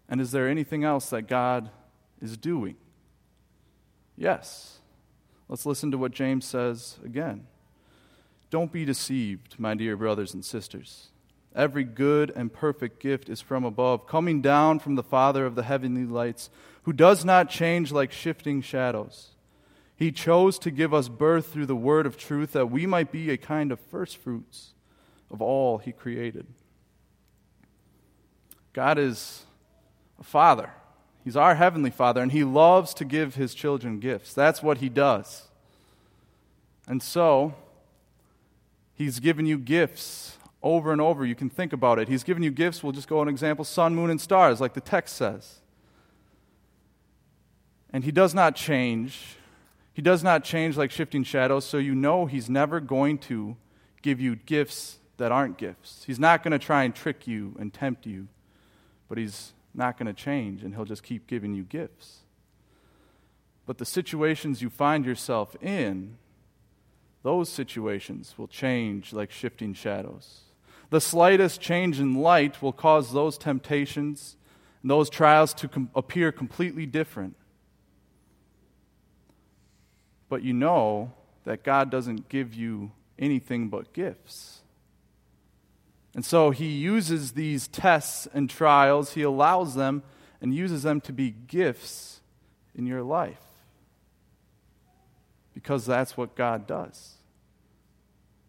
And 0.07 0.19
is 0.19 0.31
there 0.31 0.47
anything 0.47 0.83
else 0.83 1.09
that 1.09 1.23
God 1.23 1.69
is 2.21 2.37
doing? 2.37 2.75
Yes. 4.17 4.79
Let's 5.47 5.65
listen 5.65 5.91
to 5.91 5.97
what 5.97 6.11
James 6.11 6.45
says 6.45 6.97
again. 7.03 7.45
Don't 8.49 8.71
be 8.71 8.85
deceived, 8.85 9.59
my 9.59 9.75
dear 9.75 9.95
brothers 9.95 10.33
and 10.33 10.43
sisters. 10.43 11.09
Every 11.55 11.83
good 11.83 12.31
and 12.35 12.53
perfect 12.53 12.99
gift 12.99 13.29
is 13.29 13.41
from 13.41 13.63
above, 13.63 14.07
coming 14.07 14.41
down 14.41 14.79
from 14.79 14.95
the 14.95 15.03
Father 15.03 15.45
of 15.45 15.55
the 15.55 15.63
heavenly 15.63 16.05
lights, 16.05 16.49
who 16.83 16.93
does 16.93 17.25
not 17.25 17.49
change 17.49 17.91
like 17.91 18.11
shifting 18.11 18.61
shadows. 18.61 19.29
He 19.95 20.11
chose 20.11 20.57
to 20.59 20.71
give 20.71 20.93
us 20.93 21.09
birth 21.09 21.51
through 21.51 21.65
the 21.65 21.75
word 21.75 22.05
of 22.05 22.17
truth 22.17 22.53
that 22.53 22.71
we 22.71 22.85
might 22.85 23.11
be 23.11 23.29
a 23.29 23.37
kind 23.37 23.71
of 23.71 23.79
first 23.79 24.17
fruits 24.17 24.73
of 25.29 25.41
all 25.41 25.77
He 25.77 25.91
created. 25.91 26.47
God 28.73 28.97
is 28.97 29.43
a 30.19 30.23
Father. 30.23 30.71
He's 31.23 31.35
our 31.35 31.55
Heavenly 31.55 31.91
Father, 31.91 32.21
and 32.21 32.31
He 32.31 32.43
loves 32.43 32.93
to 32.95 33.05
give 33.05 33.35
His 33.35 33.53
children 33.53 33.99
gifts. 33.99 34.33
That's 34.33 34.63
what 34.63 34.77
He 34.77 34.89
does. 34.89 35.49
And 36.87 37.03
so, 37.03 37.55
He's 38.99 39.21
given 39.21 39.45
you 39.45 39.57
gifts 39.57 40.37
over 40.61 40.91
and 40.91 40.99
over. 40.99 41.25
You 41.25 41.33
can 41.33 41.49
think 41.49 41.71
about 41.71 41.99
it. 41.99 42.09
He's 42.09 42.25
given 42.25 42.43
you 42.43 42.51
gifts. 42.51 42.83
We'll 42.83 42.91
just 42.91 43.07
go 43.07 43.21
an 43.21 43.29
example 43.29 43.63
sun, 43.63 43.95
moon, 43.95 44.09
and 44.09 44.19
stars, 44.19 44.59
like 44.59 44.73
the 44.73 44.81
text 44.81 45.15
says. 45.15 45.61
And 47.93 48.03
He 48.03 48.11
does 48.11 48.33
not 48.33 48.57
change. 48.57 49.37
He 49.93 50.01
does 50.01 50.21
not 50.21 50.43
change 50.43 50.75
like 50.75 50.91
shifting 50.91 51.23
shadows, 51.23 51.63
so 51.63 51.77
you 51.77 51.95
know 51.95 52.25
He's 52.25 52.49
never 52.49 52.81
going 52.81 53.19
to 53.19 53.55
give 54.01 54.19
you 54.19 54.35
gifts 54.35 54.99
that 55.15 55.31
aren't 55.31 55.57
gifts. 55.57 56.03
He's 56.05 56.19
not 56.19 56.43
going 56.43 56.51
to 56.51 56.59
try 56.59 56.83
and 56.83 56.93
trick 56.93 57.25
you 57.25 57.55
and 57.57 57.73
tempt 57.73 58.05
you, 58.05 58.27
but 59.07 59.17
He's 59.17 59.53
not 59.73 59.97
going 59.97 60.07
to 60.07 60.13
change, 60.13 60.61
and 60.61 60.75
He'll 60.75 60.83
just 60.83 61.03
keep 61.03 61.25
giving 61.25 61.53
you 61.53 61.63
gifts. 61.63 62.17
But 63.65 63.77
the 63.77 63.85
situations 63.85 64.61
you 64.61 64.69
find 64.69 65.05
yourself 65.05 65.55
in, 65.61 66.17
those 67.23 67.49
situations 67.49 68.35
will 68.37 68.47
change 68.47 69.13
like 69.13 69.31
shifting 69.31 69.73
shadows. 69.73 70.41
The 70.89 71.01
slightest 71.01 71.61
change 71.61 71.99
in 71.99 72.15
light 72.15 72.61
will 72.61 72.73
cause 72.73 73.13
those 73.13 73.37
temptations 73.37 74.37
and 74.81 74.89
those 74.89 75.09
trials 75.09 75.53
to 75.55 75.67
com- 75.67 75.91
appear 75.95 76.31
completely 76.31 76.85
different. 76.85 77.35
But 80.29 80.43
you 80.43 80.53
know 80.53 81.13
that 81.43 81.63
God 81.63 81.89
doesn't 81.89 82.29
give 82.29 82.53
you 82.53 82.91
anything 83.17 83.69
but 83.69 83.93
gifts. 83.93 84.61
And 86.15 86.25
so 86.25 86.51
he 86.51 86.67
uses 86.67 87.33
these 87.33 87.67
tests 87.67 88.27
and 88.33 88.49
trials, 88.49 89.13
he 89.13 89.21
allows 89.21 89.75
them 89.75 90.03
and 90.41 90.53
uses 90.55 90.83
them 90.83 91.01
to 91.01 91.13
be 91.13 91.31
gifts 91.31 92.21
in 92.73 92.87
your 92.87 93.03
life. 93.03 93.48
Because 95.61 95.85
that's 95.85 96.15
what 96.15 96.35
God 96.35 96.67
does. 96.67 97.15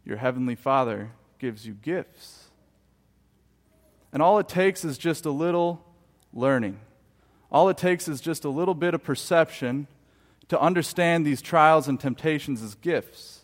Your 0.05 0.19
heavenly 0.19 0.55
Father 0.55 1.11
gives 1.41 1.67
you 1.67 1.73
gifts. 1.73 2.51
And 4.13 4.23
all 4.23 4.39
it 4.39 4.49
takes 4.49 4.85
is 4.85 4.97
just 4.97 5.27
a 5.27 5.31
little 5.33 5.85
learning. 6.33 6.79
All 7.51 7.69
it 7.69 7.77
takes 7.77 8.07
is 8.07 8.21
just 8.21 8.45
a 8.45 8.49
little 8.49 8.75
bit 8.75 8.95
of 8.95 9.03
perception 9.03 9.89
to 10.47 10.61
understand 10.61 11.27
these 11.27 11.43
trials 11.43 11.89
and 11.89 11.99
temptations 11.99 12.63
as 12.63 12.77
gifts. 12.77 13.41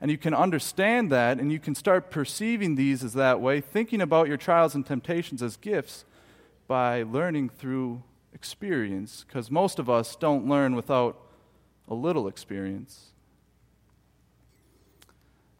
And 0.00 0.10
you 0.10 0.18
can 0.18 0.34
understand 0.34 1.12
that 1.12 1.38
and 1.38 1.52
you 1.52 1.60
can 1.60 1.76
start 1.76 2.10
perceiving 2.10 2.74
these 2.74 3.04
as 3.04 3.12
that 3.12 3.40
way, 3.40 3.60
thinking 3.60 4.00
about 4.00 4.26
your 4.26 4.36
trials 4.36 4.74
and 4.74 4.84
temptations 4.84 5.40
as 5.40 5.56
gifts 5.56 6.04
by 6.66 7.04
learning 7.04 7.50
through 7.50 8.02
experience, 8.34 9.24
because 9.24 9.52
most 9.52 9.78
of 9.78 9.88
us 9.88 10.16
don't 10.16 10.48
learn 10.48 10.74
without 10.74 11.29
a 11.90 11.94
little 11.94 12.28
experience. 12.28 13.08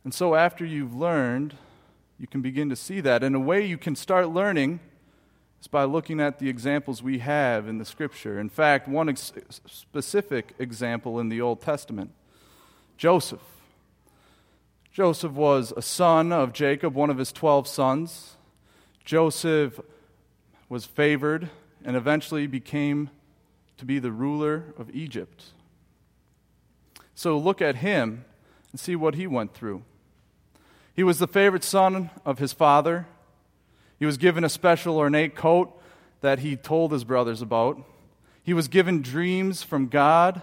And 0.04 0.14
so, 0.14 0.34
after 0.34 0.64
you've 0.64 0.94
learned, 0.94 1.56
you 2.18 2.26
can 2.26 2.40
begin 2.40 2.70
to 2.70 2.76
see 2.76 3.00
that. 3.00 3.22
And 3.22 3.34
a 3.34 3.40
way 3.40 3.66
you 3.66 3.76
can 3.76 3.96
start 3.96 4.30
learning 4.30 4.80
is 5.60 5.66
by 5.66 5.84
looking 5.84 6.20
at 6.20 6.38
the 6.38 6.48
examples 6.48 7.02
we 7.02 7.18
have 7.18 7.68
in 7.68 7.78
the 7.78 7.84
Scripture. 7.84 8.38
In 8.38 8.48
fact, 8.48 8.88
one 8.88 9.08
ex- 9.08 9.32
specific 9.66 10.54
example 10.58 11.18
in 11.18 11.28
the 11.28 11.40
Old 11.40 11.60
Testament 11.60 12.12
Joseph. 12.96 13.42
Joseph 14.92 15.32
was 15.32 15.72
a 15.76 15.82
son 15.82 16.32
of 16.32 16.52
Jacob, 16.52 16.94
one 16.94 17.10
of 17.10 17.18
his 17.18 17.32
12 17.32 17.66
sons. 17.68 18.36
Joseph 19.04 19.80
was 20.68 20.84
favored 20.84 21.48
and 21.84 21.96
eventually 21.96 22.46
became 22.46 23.08
to 23.78 23.84
be 23.84 23.98
the 23.98 24.12
ruler 24.12 24.74
of 24.76 24.94
Egypt. 24.94 25.44
So 27.20 27.36
look 27.36 27.60
at 27.60 27.76
him 27.76 28.24
and 28.70 28.80
see 28.80 28.96
what 28.96 29.14
he 29.14 29.26
went 29.26 29.52
through. 29.52 29.82
He 30.94 31.02
was 31.02 31.18
the 31.18 31.28
favorite 31.28 31.62
son 31.62 32.08
of 32.24 32.38
his 32.38 32.54
father. 32.54 33.08
He 33.98 34.06
was 34.06 34.16
given 34.16 34.42
a 34.42 34.48
special 34.48 34.96
ornate 34.96 35.34
coat 35.34 35.70
that 36.22 36.38
he 36.38 36.56
told 36.56 36.92
his 36.92 37.04
brothers 37.04 37.42
about. 37.42 37.78
He 38.42 38.54
was 38.54 38.68
given 38.68 39.02
dreams 39.02 39.62
from 39.62 39.88
God 39.88 40.40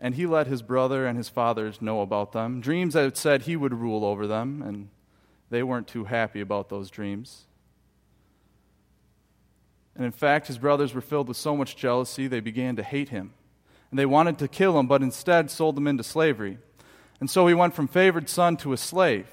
and 0.00 0.16
he 0.16 0.26
let 0.26 0.48
his 0.48 0.62
brother 0.62 1.06
and 1.06 1.16
his 1.16 1.28
fathers 1.28 1.80
know 1.80 2.00
about 2.00 2.32
them. 2.32 2.60
Dreams 2.60 2.94
that 2.94 3.16
said 3.16 3.42
he 3.42 3.54
would 3.54 3.72
rule 3.72 4.04
over 4.04 4.26
them, 4.26 4.62
and 4.62 4.88
they 5.48 5.62
weren't 5.62 5.86
too 5.86 6.06
happy 6.06 6.40
about 6.40 6.70
those 6.70 6.90
dreams. 6.90 7.44
And 9.94 10.04
in 10.04 10.10
fact, 10.10 10.48
his 10.48 10.58
brothers 10.58 10.92
were 10.92 11.00
filled 11.00 11.28
with 11.28 11.36
so 11.36 11.56
much 11.56 11.76
jealousy, 11.76 12.26
they 12.26 12.40
began 12.40 12.74
to 12.74 12.82
hate 12.82 13.10
him. 13.10 13.32
And 13.96 13.98
they 13.98 14.04
wanted 14.04 14.36
to 14.40 14.46
kill 14.46 14.78
him, 14.78 14.86
but 14.86 15.00
instead 15.00 15.50
sold 15.50 15.78
him 15.78 15.86
into 15.86 16.04
slavery. 16.04 16.58
And 17.18 17.30
so 17.30 17.46
he 17.46 17.54
went 17.54 17.72
from 17.72 17.88
favored 17.88 18.28
son 18.28 18.58
to 18.58 18.74
a 18.74 18.76
slave. 18.76 19.26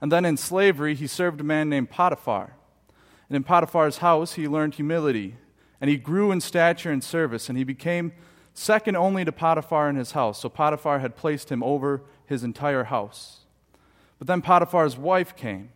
And 0.00 0.12
then 0.12 0.24
in 0.24 0.36
slavery, 0.36 0.94
he 0.94 1.08
served 1.08 1.40
a 1.40 1.42
man 1.42 1.68
named 1.68 1.90
Potiphar. 1.90 2.54
And 3.28 3.34
in 3.34 3.42
Potiphar's 3.42 3.98
house, 3.98 4.34
he 4.34 4.46
learned 4.46 4.76
humility. 4.76 5.34
And 5.80 5.90
he 5.90 5.96
grew 5.96 6.30
in 6.30 6.40
stature 6.40 6.92
and 6.92 7.02
service, 7.02 7.48
and 7.48 7.58
he 7.58 7.64
became 7.64 8.12
second 8.54 8.94
only 8.94 9.24
to 9.24 9.32
Potiphar 9.32 9.88
in 9.90 9.96
his 9.96 10.12
house. 10.12 10.40
So 10.40 10.48
Potiphar 10.48 11.00
had 11.00 11.16
placed 11.16 11.50
him 11.50 11.64
over 11.64 12.02
his 12.26 12.44
entire 12.44 12.84
house. 12.84 13.40
But 14.20 14.28
then 14.28 14.42
Potiphar's 14.42 14.96
wife 14.96 15.34
came, 15.34 15.70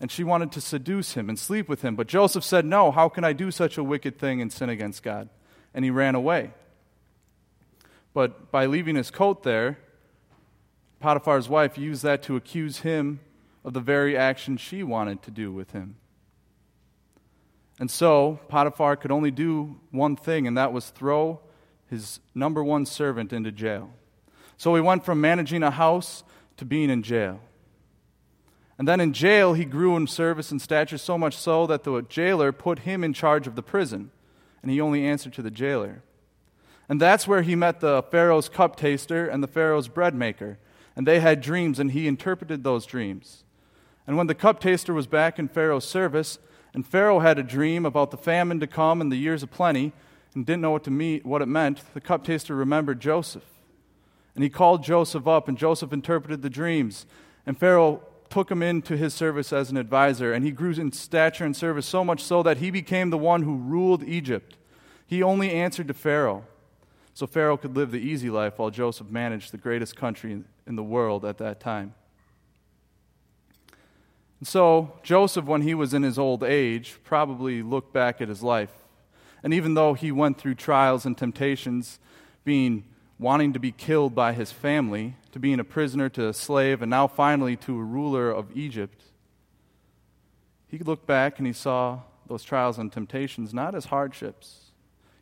and 0.00 0.10
she 0.10 0.24
wanted 0.24 0.50
to 0.50 0.60
seduce 0.60 1.14
him 1.14 1.28
and 1.28 1.38
sleep 1.38 1.68
with 1.68 1.82
him. 1.82 1.94
But 1.94 2.08
Joseph 2.08 2.42
said, 2.42 2.64
No, 2.64 2.90
how 2.90 3.08
can 3.08 3.22
I 3.22 3.32
do 3.34 3.52
such 3.52 3.78
a 3.78 3.84
wicked 3.84 4.18
thing 4.18 4.42
and 4.42 4.52
sin 4.52 4.68
against 4.68 5.04
God? 5.04 5.28
And 5.72 5.84
he 5.84 5.92
ran 5.92 6.16
away. 6.16 6.50
But 8.14 8.50
by 8.50 8.66
leaving 8.66 8.96
his 8.96 9.10
coat 9.10 9.42
there, 9.42 9.78
Potiphar's 11.00 11.48
wife 11.48 11.76
used 11.76 12.02
that 12.04 12.22
to 12.22 12.36
accuse 12.36 12.78
him 12.78 13.20
of 13.64 13.74
the 13.74 13.80
very 13.80 14.16
action 14.16 14.56
she 14.56 14.82
wanted 14.82 15.22
to 15.22 15.30
do 15.30 15.52
with 15.52 15.72
him. 15.72 15.96
And 17.78 17.90
so 17.90 18.38
Potiphar 18.48 18.96
could 18.96 19.10
only 19.10 19.32
do 19.32 19.80
one 19.90 20.16
thing, 20.16 20.46
and 20.46 20.56
that 20.56 20.72
was 20.72 20.90
throw 20.90 21.40
his 21.90 22.20
number 22.34 22.62
one 22.62 22.86
servant 22.86 23.32
into 23.32 23.50
jail. 23.50 23.90
So 24.56 24.74
he 24.76 24.80
went 24.80 25.04
from 25.04 25.20
managing 25.20 25.62
a 25.62 25.72
house 25.72 26.22
to 26.56 26.64
being 26.64 26.88
in 26.88 27.02
jail. 27.02 27.40
And 28.78 28.86
then 28.86 29.00
in 29.00 29.12
jail, 29.12 29.54
he 29.54 29.64
grew 29.64 29.96
in 29.96 30.06
service 30.06 30.50
and 30.50 30.62
stature 30.62 30.98
so 30.98 31.18
much 31.18 31.36
so 31.36 31.66
that 31.66 31.84
the 31.84 32.02
jailer 32.02 32.52
put 32.52 32.80
him 32.80 33.02
in 33.02 33.12
charge 33.12 33.46
of 33.46 33.56
the 33.56 33.62
prison. 33.62 34.10
and 34.62 34.70
he 34.70 34.80
only 34.80 35.04
answered 35.04 35.34
to 35.34 35.42
the 35.42 35.50
jailer. 35.50 36.02
And 36.88 37.00
that's 37.00 37.26
where 37.26 37.42
he 37.42 37.54
met 37.54 37.80
the 37.80 38.02
Pharaoh's 38.10 38.48
cup 38.48 38.76
taster 38.76 39.26
and 39.26 39.42
the 39.42 39.48
Pharaoh's 39.48 39.88
bread 39.88 40.14
maker. 40.14 40.58
And 40.96 41.06
they 41.06 41.20
had 41.20 41.40
dreams, 41.40 41.78
and 41.78 41.90
he 41.90 42.06
interpreted 42.06 42.62
those 42.62 42.86
dreams. 42.86 43.44
And 44.06 44.16
when 44.16 44.26
the 44.26 44.34
cup 44.34 44.60
taster 44.60 44.92
was 44.92 45.06
back 45.06 45.38
in 45.38 45.48
Pharaoh's 45.48 45.86
service, 45.86 46.38
and 46.74 46.86
Pharaoh 46.86 47.20
had 47.20 47.38
a 47.38 47.42
dream 47.42 47.86
about 47.86 48.10
the 48.10 48.16
famine 48.16 48.60
to 48.60 48.66
come 48.66 49.00
and 49.00 49.10
the 49.10 49.16
years 49.16 49.42
of 49.42 49.50
plenty, 49.50 49.92
and 50.34 50.44
didn't 50.44 50.62
know 50.62 50.72
what, 50.72 50.84
to 50.84 50.90
meet, 50.90 51.24
what 51.24 51.42
it 51.42 51.46
meant, 51.46 51.82
the 51.94 52.00
cup 52.00 52.24
taster 52.24 52.54
remembered 52.54 53.00
Joseph. 53.00 53.44
And 54.34 54.42
he 54.42 54.50
called 54.50 54.82
Joseph 54.82 55.26
up, 55.26 55.48
and 55.48 55.56
Joseph 55.56 55.92
interpreted 55.92 56.42
the 56.42 56.50
dreams. 56.50 57.06
And 57.46 57.58
Pharaoh 57.58 58.02
took 58.30 58.50
him 58.50 58.62
into 58.62 58.96
his 58.96 59.14
service 59.14 59.52
as 59.52 59.70
an 59.70 59.76
advisor, 59.76 60.32
and 60.32 60.44
he 60.44 60.50
grew 60.50 60.72
in 60.72 60.90
stature 60.90 61.44
and 61.44 61.56
service 61.56 61.86
so 61.86 62.04
much 62.04 62.20
so 62.20 62.42
that 62.42 62.56
he 62.56 62.70
became 62.70 63.10
the 63.10 63.18
one 63.18 63.42
who 63.42 63.56
ruled 63.56 64.02
Egypt. 64.02 64.56
He 65.06 65.22
only 65.22 65.52
answered 65.52 65.88
to 65.88 65.94
Pharaoh. 65.94 66.44
So 67.14 67.28
Pharaoh 67.28 67.56
could 67.56 67.76
live 67.76 67.92
the 67.92 67.98
easy 67.98 68.28
life 68.28 68.58
while 68.58 68.70
Joseph 68.70 69.08
managed 69.08 69.52
the 69.52 69.56
greatest 69.56 69.94
country 69.94 70.42
in 70.66 70.76
the 70.76 70.82
world 70.82 71.24
at 71.24 71.38
that 71.38 71.60
time. 71.60 71.94
And 74.40 74.48
so 74.48 74.98
Joseph, 75.04 75.44
when 75.44 75.62
he 75.62 75.74
was 75.74 75.94
in 75.94 76.02
his 76.02 76.18
old 76.18 76.42
age, 76.42 76.98
probably 77.04 77.62
looked 77.62 77.92
back 77.92 78.20
at 78.20 78.28
his 78.28 78.42
life. 78.42 78.72
And 79.44 79.54
even 79.54 79.74
though 79.74 79.94
he 79.94 80.10
went 80.10 80.38
through 80.38 80.56
trials 80.56 81.06
and 81.06 81.16
temptations, 81.16 82.00
being 82.44 82.84
wanting 83.18 83.52
to 83.52 83.60
be 83.60 83.70
killed 83.70 84.14
by 84.14 84.32
his 84.32 84.50
family, 84.50 85.14
to 85.30 85.38
being 85.38 85.60
a 85.60 85.64
prisoner 85.64 86.08
to 86.08 86.28
a 86.28 86.34
slave, 86.34 86.82
and 86.82 86.90
now 86.90 87.06
finally 87.06 87.54
to 87.56 87.78
a 87.78 87.82
ruler 87.82 88.30
of 88.30 88.54
Egypt, 88.56 89.02
he 90.66 90.78
looked 90.78 91.06
back 91.06 91.38
and 91.38 91.46
he 91.46 91.52
saw 91.52 92.00
those 92.26 92.42
trials 92.42 92.76
and 92.76 92.92
temptations 92.92 93.54
not 93.54 93.74
as 93.74 93.86
hardships. 93.86 94.72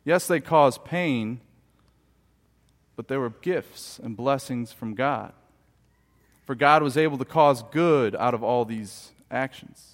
Yes, 0.03 0.25
they 0.25 0.39
caused 0.39 0.83
pain, 0.83 1.39
but 2.95 3.07
they 3.07 3.17
were 3.17 3.29
gifts 3.29 3.99
and 4.01 4.15
blessings 4.15 4.71
from 4.71 4.93
God. 4.93 5.33
For 6.45 6.55
God 6.55 6.83
was 6.83 6.97
able 6.97 7.17
to 7.17 7.25
cause 7.25 7.63
good 7.71 8.15
out 8.15 8.33
of 8.33 8.43
all 8.43 8.65
these 8.65 9.11
actions. 9.31 9.93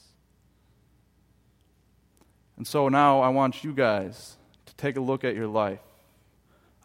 And 2.57 2.67
so 2.67 2.89
now 2.89 3.21
I 3.21 3.29
want 3.29 3.63
you 3.63 3.73
guys 3.73 4.37
to 4.65 4.75
take 4.75 4.97
a 4.97 5.01
look 5.01 5.23
at 5.23 5.35
your 5.35 5.47
life. 5.47 5.79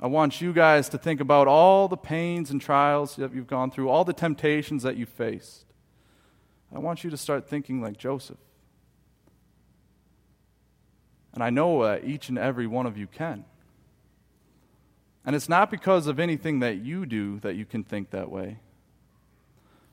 I 0.01 0.07
want 0.07 0.41
you 0.41 0.53
guys 0.53 0.89
to 0.91 0.99
think 0.99 1.21
about 1.21 1.49
all 1.49 1.89
the 1.89 1.97
pains 1.97 2.51
and 2.51 2.61
trials 2.61 3.17
that 3.17 3.35
you've 3.35 3.47
gone 3.47 3.71
through, 3.71 3.89
all 3.89 4.05
the 4.05 4.13
temptations 4.13 4.83
that 4.83 4.97
you 4.97 5.07
faced. 5.07 5.65
I 6.75 6.79
want 6.79 7.05
you 7.05 7.11
to 7.11 7.17
start 7.17 7.49
thinking 7.49 7.81
like 7.81 7.97
Joseph. 7.97 8.39
And 11.33 11.43
I 11.43 11.51
know 11.51 11.85
that 11.85 12.05
each 12.05 12.29
and 12.29 12.39
every 12.39 12.67
one 12.67 12.87
of 12.87 12.97
you 12.97 13.07
can. 13.07 13.45
And 15.25 15.35
it's 15.35 15.49
not 15.49 15.71
because 15.71 16.07
of 16.07 16.21
anything 16.21 16.61
that 16.61 16.77
you 16.77 17.07
do 17.07 17.41
that 17.41 17.57
you 17.57 17.65
can 17.65 17.83
think 17.83 18.11
that 18.11 18.31
way, 18.31 18.59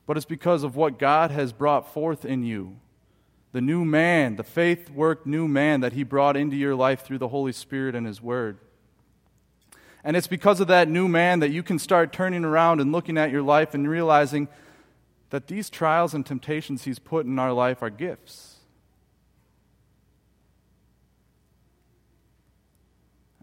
but 0.06 0.16
it's 0.16 0.26
because 0.26 0.62
of 0.62 0.76
what 0.76 0.98
God 0.98 1.30
has 1.30 1.52
brought 1.52 1.92
forth 1.92 2.24
in 2.24 2.42
you. 2.42 2.76
The 3.52 3.60
new 3.60 3.84
man, 3.84 4.36
the 4.36 4.44
faith 4.44 4.90
worked 4.90 5.26
new 5.26 5.46
man 5.46 5.80
that 5.80 5.92
He 5.92 6.02
brought 6.02 6.36
into 6.36 6.56
your 6.56 6.74
life 6.74 7.02
through 7.02 7.18
the 7.18 7.28
Holy 7.28 7.52
Spirit 7.52 7.94
and 7.94 8.06
His 8.06 8.20
Word. 8.20 8.58
And 10.04 10.16
it's 10.16 10.26
because 10.26 10.58
of 10.60 10.66
that 10.68 10.88
new 10.88 11.06
man 11.06 11.40
that 11.40 11.50
you 11.50 11.62
can 11.62 11.78
start 11.78 12.12
turning 12.12 12.44
around 12.44 12.80
and 12.80 12.92
looking 12.92 13.16
at 13.16 13.30
your 13.30 13.42
life 13.42 13.72
and 13.72 13.88
realizing 13.88 14.48
that 15.30 15.46
these 15.46 15.70
trials 15.70 16.12
and 16.12 16.26
temptations 16.26 16.84
He's 16.84 16.98
put 16.98 17.24
in 17.24 17.38
our 17.38 17.52
life 17.52 17.82
are 17.82 17.90
gifts. 17.90 18.56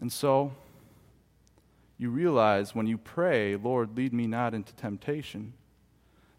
And 0.00 0.12
so, 0.12 0.52
you 2.00 2.08
realize 2.08 2.74
when 2.74 2.86
you 2.86 2.96
pray, 2.96 3.56
Lord, 3.56 3.94
lead 3.94 4.14
me 4.14 4.26
not 4.26 4.54
into 4.54 4.74
temptation, 4.74 5.52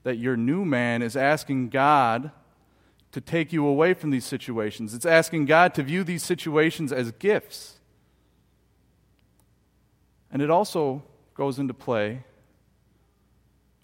that 0.02 0.18
your 0.18 0.36
new 0.36 0.66
man 0.66 1.04
is 1.04 1.16
asking 1.16 1.70
God 1.70 2.32
to 3.12 3.22
take 3.22 3.54
you 3.54 3.68
away 3.68 3.94
from 3.94 4.10
these 4.10 4.26
situations. 4.26 4.96
It's 4.96 5.06
asking 5.06 5.46
God 5.46 5.76
to 5.76 5.84
view 5.84 6.04
these 6.04 6.24
situations 6.24 6.92
as 6.92 7.12
gifts. 7.12 7.76
And 10.32 10.42
it 10.42 10.50
also 10.50 11.04
goes 11.36 11.60
into 11.60 11.76
play 11.76 12.24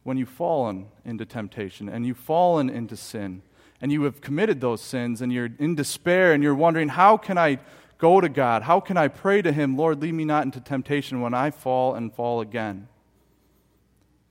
when 0.01 0.17
you've 0.17 0.29
fallen 0.29 0.87
into 1.05 1.25
temptation 1.25 1.89
and 1.89 2.07
you've 2.07 2.17
fallen 2.17 2.71
into 2.71 2.95
sin 2.95 3.43
and 3.81 3.91
you 3.91 4.01
have 4.03 4.19
committed 4.19 4.61
those 4.61 4.81
sins 4.81 5.21
and 5.21 5.31
you're 5.31 5.49
in 5.59 5.75
despair 5.75 6.33
and 6.33 6.41
you're 6.41 6.55
wondering, 6.55 6.87
how 6.87 7.17
can 7.17 7.37
I 7.37 7.59
go 7.97 8.21
to 8.21 8.29
God? 8.29 8.63
How 8.63 8.79
can 8.79 8.97
I 8.97 9.07
pray 9.07 9.41
to 9.41 9.51
Him, 9.51 9.77
Lord, 9.77 10.01
lead 10.01 10.13
me 10.13 10.25
not 10.25 10.45
into 10.45 10.59
temptation 10.59 11.21
when 11.21 11.33
I 11.33 11.51
fall 11.51 11.95
and 11.95 12.13
fall 12.13 12.41
again? 12.41 12.87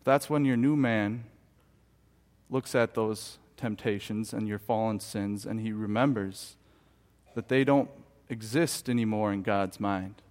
That's 0.04 0.30
when 0.30 0.44
your 0.44 0.56
new 0.56 0.76
man 0.76 1.24
looks 2.48 2.74
at 2.74 2.94
those 2.94 3.38
temptations 3.56 4.32
and 4.32 4.46
your 4.46 4.58
fallen 4.58 5.00
sins 5.00 5.46
and 5.46 5.60
he 5.60 5.72
remembers 5.72 6.56
that 7.34 7.48
they 7.48 7.64
don't 7.64 7.90
exist 8.28 8.88
anymore 8.88 9.32
in 9.32 9.42
God's 9.42 9.80
mind 9.80 10.22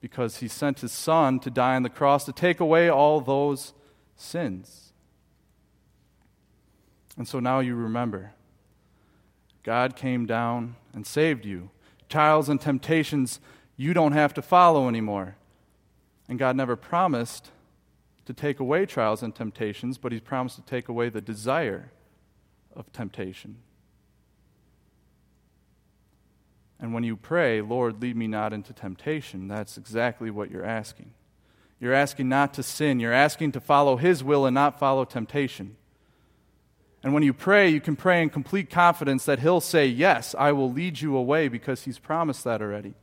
because 0.00 0.38
he 0.38 0.48
sent 0.48 0.80
his 0.80 0.92
son 0.92 1.38
to 1.40 1.50
die 1.50 1.76
on 1.76 1.82
the 1.82 1.88
cross 1.88 2.24
to 2.24 2.32
take 2.32 2.60
away 2.60 2.88
all 2.88 3.20
those 3.20 3.72
sins. 4.16 4.92
And 7.16 7.26
so 7.26 7.40
now 7.40 7.60
you 7.60 7.74
remember 7.74 8.32
God 9.62 9.94
came 9.94 10.26
down 10.26 10.74
and 10.92 11.06
saved 11.06 11.44
you 11.44 11.70
trials 12.12 12.48
and 12.48 12.60
temptations 12.60 13.40
you 13.76 13.94
don't 13.94 14.12
have 14.12 14.34
to 14.34 14.42
follow 14.42 14.86
anymore. 14.86 15.36
And 16.28 16.38
God 16.38 16.56
never 16.56 16.76
promised 16.76 17.50
to 18.26 18.34
take 18.34 18.60
away 18.60 18.86
trials 18.86 19.22
and 19.22 19.34
temptations, 19.34 19.98
but 19.98 20.12
He's 20.12 20.20
promised 20.20 20.56
to 20.56 20.62
take 20.62 20.88
away 20.88 21.08
the 21.08 21.22
desire 21.22 21.90
of 22.76 22.92
temptation. 22.92 23.56
And 26.78 26.92
when 26.92 27.02
you 27.02 27.16
pray, 27.16 27.60
Lord, 27.60 28.02
lead 28.02 28.16
me 28.16 28.26
not 28.26 28.52
into 28.52 28.72
temptation, 28.72 29.48
that's 29.48 29.78
exactly 29.78 30.30
what 30.30 30.50
you're 30.50 30.66
asking. 30.66 31.12
You're 31.80 31.94
asking 31.94 32.28
not 32.28 32.54
to 32.54 32.62
sin, 32.62 33.00
you're 33.00 33.12
asking 33.12 33.52
to 33.52 33.60
follow 33.60 33.96
His 33.96 34.22
will 34.22 34.44
and 34.44 34.54
not 34.54 34.78
follow 34.78 35.04
temptation. 35.04 35.76
And 37.02 37.12
when 37.12 37.22
you 37.22 37.32
pray, 37.32 37.68
you 37.68 37.80
can 37.80 37.96
pray 37.96 38.22
in 38.22 38.30
complete 38.30 38.70
confidence 38.70 39.24
that 39.24 39.40
He'll 39.40 39.60
say, 39.60 39.86
Yes, 39.86 40.34
I 40.38 40.52
will 40.52 40.70
lead 40.70 41.00
you 41.00 41.16
away 41.16 41.48
because 41.48 41.82
He's 41.82 41.98
promised 41.98 42.44
that 42.44 42.62
already. 42.62 42.94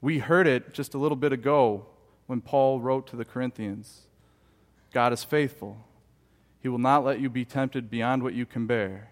We 0.00 0.18
heard 0.18 0.46
it 0.46 0.72
just 0.72 0.94
a 0.94 0.98
little 0.98 1.16
bit 1.16 1.32
ago 1.32 1.86
when 2.26 2.40
Paul 2.40 2.80
wrote 2.80 3.06
to 3.08 3.16
the 3.16 3.24
Corinthians 3.24 4.02
God 4.92 5.12
is 5.12 5.24
faithful. 5.24 5.78
He 6.60 6.68
will 6.68 6.78
not 6.78 7.04
let 7.04 7.20
you 7.20 7.28
be 7.28 7.44
tempted 7.44 7.90
beyond 7.90 8.22
what 8.22 8.34
you 8.34 8.46
can 8.46 8.66
bear. 8.66 9.10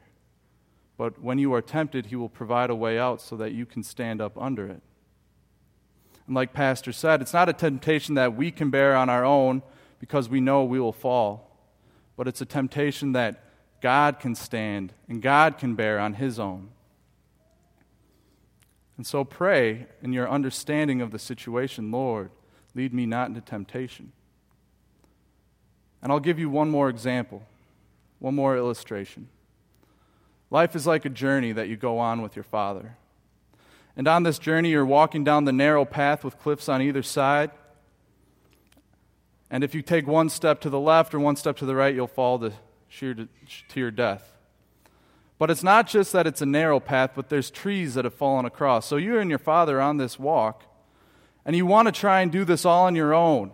But 0.96 1.20
when 1.20 1.38
you 1.38 1.52
are 1.54 1.62
tempted, 1.62 2.06
He 2.06 2.16
will 2.16 2.28
provide 2.28 2.70
a 2.70 2.74
way 2.74 2.98
out 2.98 3.20
so 3.20 3.36
that 3.36 3.52
you 3.52 3.66
can 3.66 3.82
stand 3.82 4.20
up 4.20 4.40
under 4.40 4.66
it. 4.66 4.82
And 6.26 6.36
like 6.36 6.52
Pastor 6.52 6.92
said, 6.92 7.20
it's 7.20 7.32
not 7.32 7.48
a 7.48 7.52
temptation 7.52 8.14
that 8.14 8.36
we 8.36 8.50
can 8.50 8.70
bear 8.70 8.94
on 8.94 9.08
our 9.08 9.24
own 9.24 9.62
because 9.98 10.28
we 10.28 10.40
know 10.40 10.64
we 10.64 10.78
will 10.78 10.92
fall, 10.92 11.56
but 12.16 12.28
it's 12.28 12.40
a 12.40 12.46
temptation 12.46 13.12
that 13.12 13.49
God 13.80 14.18
can 14.18 14.34
stand 14.34 14.92
and 15.08 15.22
God 15.22 15.58
can 15.58 15.74
bear 15.74 15.98
on 15.98 16.14
His 16.14 16.38
own. 16.38 16.68
And 18.96 19.06
so 19.06 19.24
pray 19.24 19.86
in 20.02 20.12
your 20.12 20.28
understanding 20.28 21.00
of 21.00 21.10
the 21.10 21.18
situation, 21.18 21.90
Lord, 21.90 22.30
lead 22.74 22.92
me 22.92 23.06
not 23.06 23.28
into 23.28 23.40
temptation. 23.40 24.12
And 26.02 26.12
I'll 26.12 26.20
give 26.20 26.38
you 26.38 26.50
one 26.50 26.70
more 26.70 26.88
example, 26.88 27.42
one 28.18 28.34
more 28.34 28.56
illustration. 28.56 29.28
Life 30.50 30.74
is 30.74 30.86
like 30.86 31.04
a 31.04 31.10
journey 31.10 31.52
that 31.52 31.68
you 31.68 31.76
go 31.76 31.98
on 31.98 32.22
with 32.22 32.36
your 32.36 32.42
Father. 32.42 32.96
And 33.96 34.06
on 34.06 34.22
this 34.22 34.38
journey, 34.38 34.70
you're 34.70 34.84
walking 34.84 35.24
down 35.24 35.44
the 35.44 35.52
narrow 35.52 35.84
path 35.84 36.24
with 36.24 36.38
cliffs 36.38 36.68
on 36.68 36.82
either 36.82 37.02
side. 37.02 37.50
And 39.50 39.64
if 39.64 39.74
you 39.74 39.82
take 39.82 40.06
one 40.06 40.28
step 40.28 40.60
to 40.60 40.70
the 40.70 40.80
left 40.80 41.14
or 41.14 41.20
one 41.20 41.36
step 41.36 41.56
to 41.58 41.66
the 41.66 41.74
right, 41.74 41.94
you'll 41.94 42.06
fall 42.06 42.38
to 42.38 42.52
to 42.98 43.28
your 43.74 43.90
death. 43.90 44.32
But 45.38 45.50
it's 45.50 45.62
not 45.62 45.86
just 45.86 46.12
that 46.12 46.26
it's 46.26 46.42
a 46.42 46.46
narrow 46.46 46.80
path, 46.80 47.12
but 47.14 47.30
there's 47.30 47.50
trees 47.50 47.94
that 47.94 48.04
have 48.04 48.14
fallen 48.14 48.44
across. 48.44 48.86
So 48.86 48.96
you 48.96 49.18
and 49.18 49.30
your 49.30 49.38
father 49.38 49.78
are 49.78 49.82
on 49.82 49.96
this 49.96 50.18
walk, 50.18 50.64
and 51.46 51.56
you 51.56 51.64
want 51.64 51.86
to 51.86 51.92
try 51.92 52.20
and 52.20 52.30
do 52.30 52.44
this 52.44 52.66
all 52.66 52.84
on 52.84 52.94
your 52.94 53.14
own. 53.14 53.50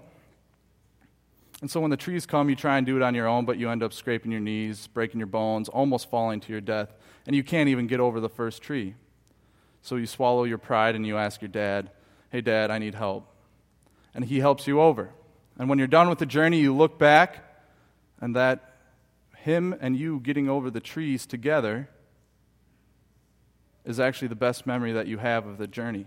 And 1.60 1.70
so 1.70 1.80
when 1.80 1.90
the 1.90 1.96
trees 1.96 2.26
come, 2.26 2.50
you 2.50 2.56
try 2.56 2.76
and 2.76 2.86
do 2.86 2.96
it 2.96 3.02
on 3.02 3.14
your 3.14 3.28
own, 3.28 3.44
but 3.44 3.56
you 3.56 3.70
end 3.70 3.82
up 3.82 3.92
scraping 3.92 4.32
your 4.32 4.40
knees, 4.40 4.88
breaking 4.88 5.20
your 5.20 5.28
bones, 5.28 5.68
almost 5.68 6.10
falling 6.10 6.40
to 6.40 6.52
your 6.52 6.60
death, 6.60 6.92
and 7.26 7.36
you 7.36 7.44
can't 7.44 7.68
even 7.68 7.86
get 7.86 8.00
over 8.00 8.20
the 8.20 8.28
first 8.28 8.62
tree. 8.62 8.94
So 9.80 9.96
you 9.96 10.06
swallow 10.06 10.44
your 10.44 10.58
pride 10.58 10.96
and 10.96 11.06
you 11.06 11.16
ask 11.16 11.40
your 11.40 11.48
dad, 11.48 11.90
Hey, 12.30 12.40
dad, 12.40 12.72
I 12.72 12.78
need 12.78 12.96
help. 12.96 13.32
And 14.12 14.24
he 14.24 14.40
helps 14.40 14.66
you 14.66 14.80
over. 14.80 15.10
And 15.56 15.68
when 15.68 15.78
you're 15.78 15.86
done 15.86 16.08
with 16.08 16.18
the 16.18 16.26
journey, 16.26 16.58
you 16.58 16.74
look 16.74 16.98
back, 16.98 17.38
and 18.20 18.34
that 18.34 18.75
him 19.46 19.74
and 19.80 19.96
you 19.96 20.20
getting 20.20 20.48
over 20.48 20.70
the 20.70 20.80
trees 20.80 21.24
together 21.24 21.88
is 23.86 23.98
actually 23.98 24.28
the 24.28 24.34
best 24.34 24.66
memory 24.66 24.92
that 24.92 25.06
you 25.06 25.16
have 25.18 25.46
of 25.46 25.56
the 25.56 25.66
journey. 25.66 26.06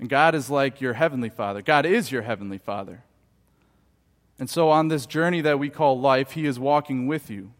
And 0.00 0.08
God 0.08 0.34
is 0.34 0.50
like 0.50 0.80
your 0.80 0.94
heavenly 0.94 1.28
Father. 1.28 1.62
God 1.62 1.86
is 1.86 2.10
your 2.10 2.22
heavenly 2.22 2.58
Father. 2.58 3.04
And 4.38 4.48
so, 4.48 4.70
on 4.70 4.88
this 4.88 5.04
journey 5.04 5.42
that 5.42 5.58
we 5.58 5.68
call 5.68 6.00
life, 6.00 6.32
He 6.32 6.46
is 6.46 6.58
walking 6.58 7.06
with 7.06 7.30
you. 7.30 7.52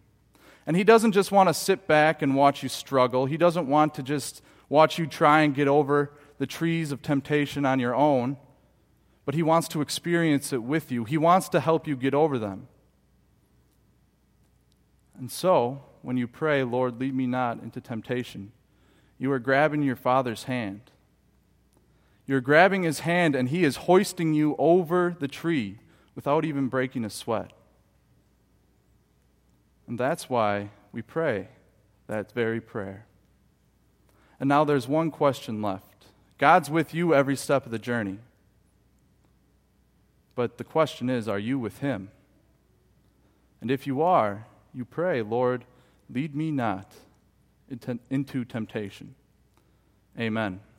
And 0.66 0.74
He 0.74 0.82
doesn't 0.82 1.12
just 1.12 1.30
want 1.30 1.50
to 1.50 1.54
sit 1.54 1.86
back 1.86 2.22
and 2.22 2.34
watch 2.34 2.62
you 2.62 2.70
struggle, 2.70 3.26
He 3.26 3.36
doesn't 3.36 3.68
want 3.68 3.94
to 3.94 4.02
just 4.02 4.42
watch 4.70 4.98
you 4.98 5.06
try 5.06 5.42
and 5.42 5.54
get 5.54 5.68
over 5.68 6.12
the 6.38 6.46
trees 6.46 6.90
of 6.90 7.02
temptation 7.02 7.66
on 7.66 7.78
your 7.78 7.94
own, 7.94 8.38
but 9.26 9.34
He 9.34 9.42
wants 9.42 9.68
to 9.68 9.82
experience 9.82 10.54
it 10.54 10.62
with 10.62 10.90
you. 10.90 11.04
He 11.04 11.18
wants 11.18 11.50
to 11.50 11.60
help 11.60 11.86
you 11.86 11.94
get 11.94 12.14
over 12.14 12.38
them. 12.38 12.68
And 15.20 15.30
so, 15.30 15.82
when 16.00 16.16
you 16.16 16.26
pray, 16.26 16.64
Lord, 16.64 16.98
lead 16.98 17.14
me 17.14 17.26
not 17.26 17.62
into 17.62 17.78
temptation, 17.78 18.52
you 19.18 19.30
are 19.30 19.38
grabbing 19.38 19.82
your 19.82 19.94
Father's 19.94 20.44
hand. 20.44 20.80
You're 22.26 22.40
grabbing 22.40 22.84
his 22.84 23.00
hand, 23.00 23.36
and 23.36 23.50
he 23.50 23.62
is 23.62 23.76
hoisting 23.76 24.32
you 24.32 24.56
over 24.58 25.14
the 25.20 25.28
tree 25.28 25.78
without 26.14 26.46
even 26.46 26.68
breaking 26.68 27.04
a 27.04 27.10
sweat. 27.10 27.52
And 29.86 29.98
that's 29.98 30.30
why 30.30 30.70
we 30.90 31.02
pray 31.02 31.48
that 32.06 32.32
very 32.32 32.60
prayer. 32.60 33.04
And 34.38 34.48
now 34.48 34.64
there's 34.64 34.88
one 34.88 35.10
question 35.10 35.60
left 35.60 36.06
God's 36.38 36.70
with 36.70 36.94
you 36.94 37.14
every 37.14 37.36
step 37.36 37.66
of 37.66 37.72
the 37.72 37.78
journey. 37.78 38.18
But 40.34 40.56
the 40.56 40.64
question 40.64 41.10
is 41.10 41.28
are 41.28 41.38
you 41.38 41.58
with 41.58 41.80
him? 41.80 42.10
And 43.60 43.70
if 43.70 43.86
you 43.86 44.00
are, 44.00 44.46
you 44.72 44.84
pray, 44.84 45.22
Lord, 45.22 45.64
lead 46.08 46.34
me 46.34 46.50
not 46.50 46.92
into 48.10 48.44
temptation. 48.44 49.14
Amen. 50.18 50.60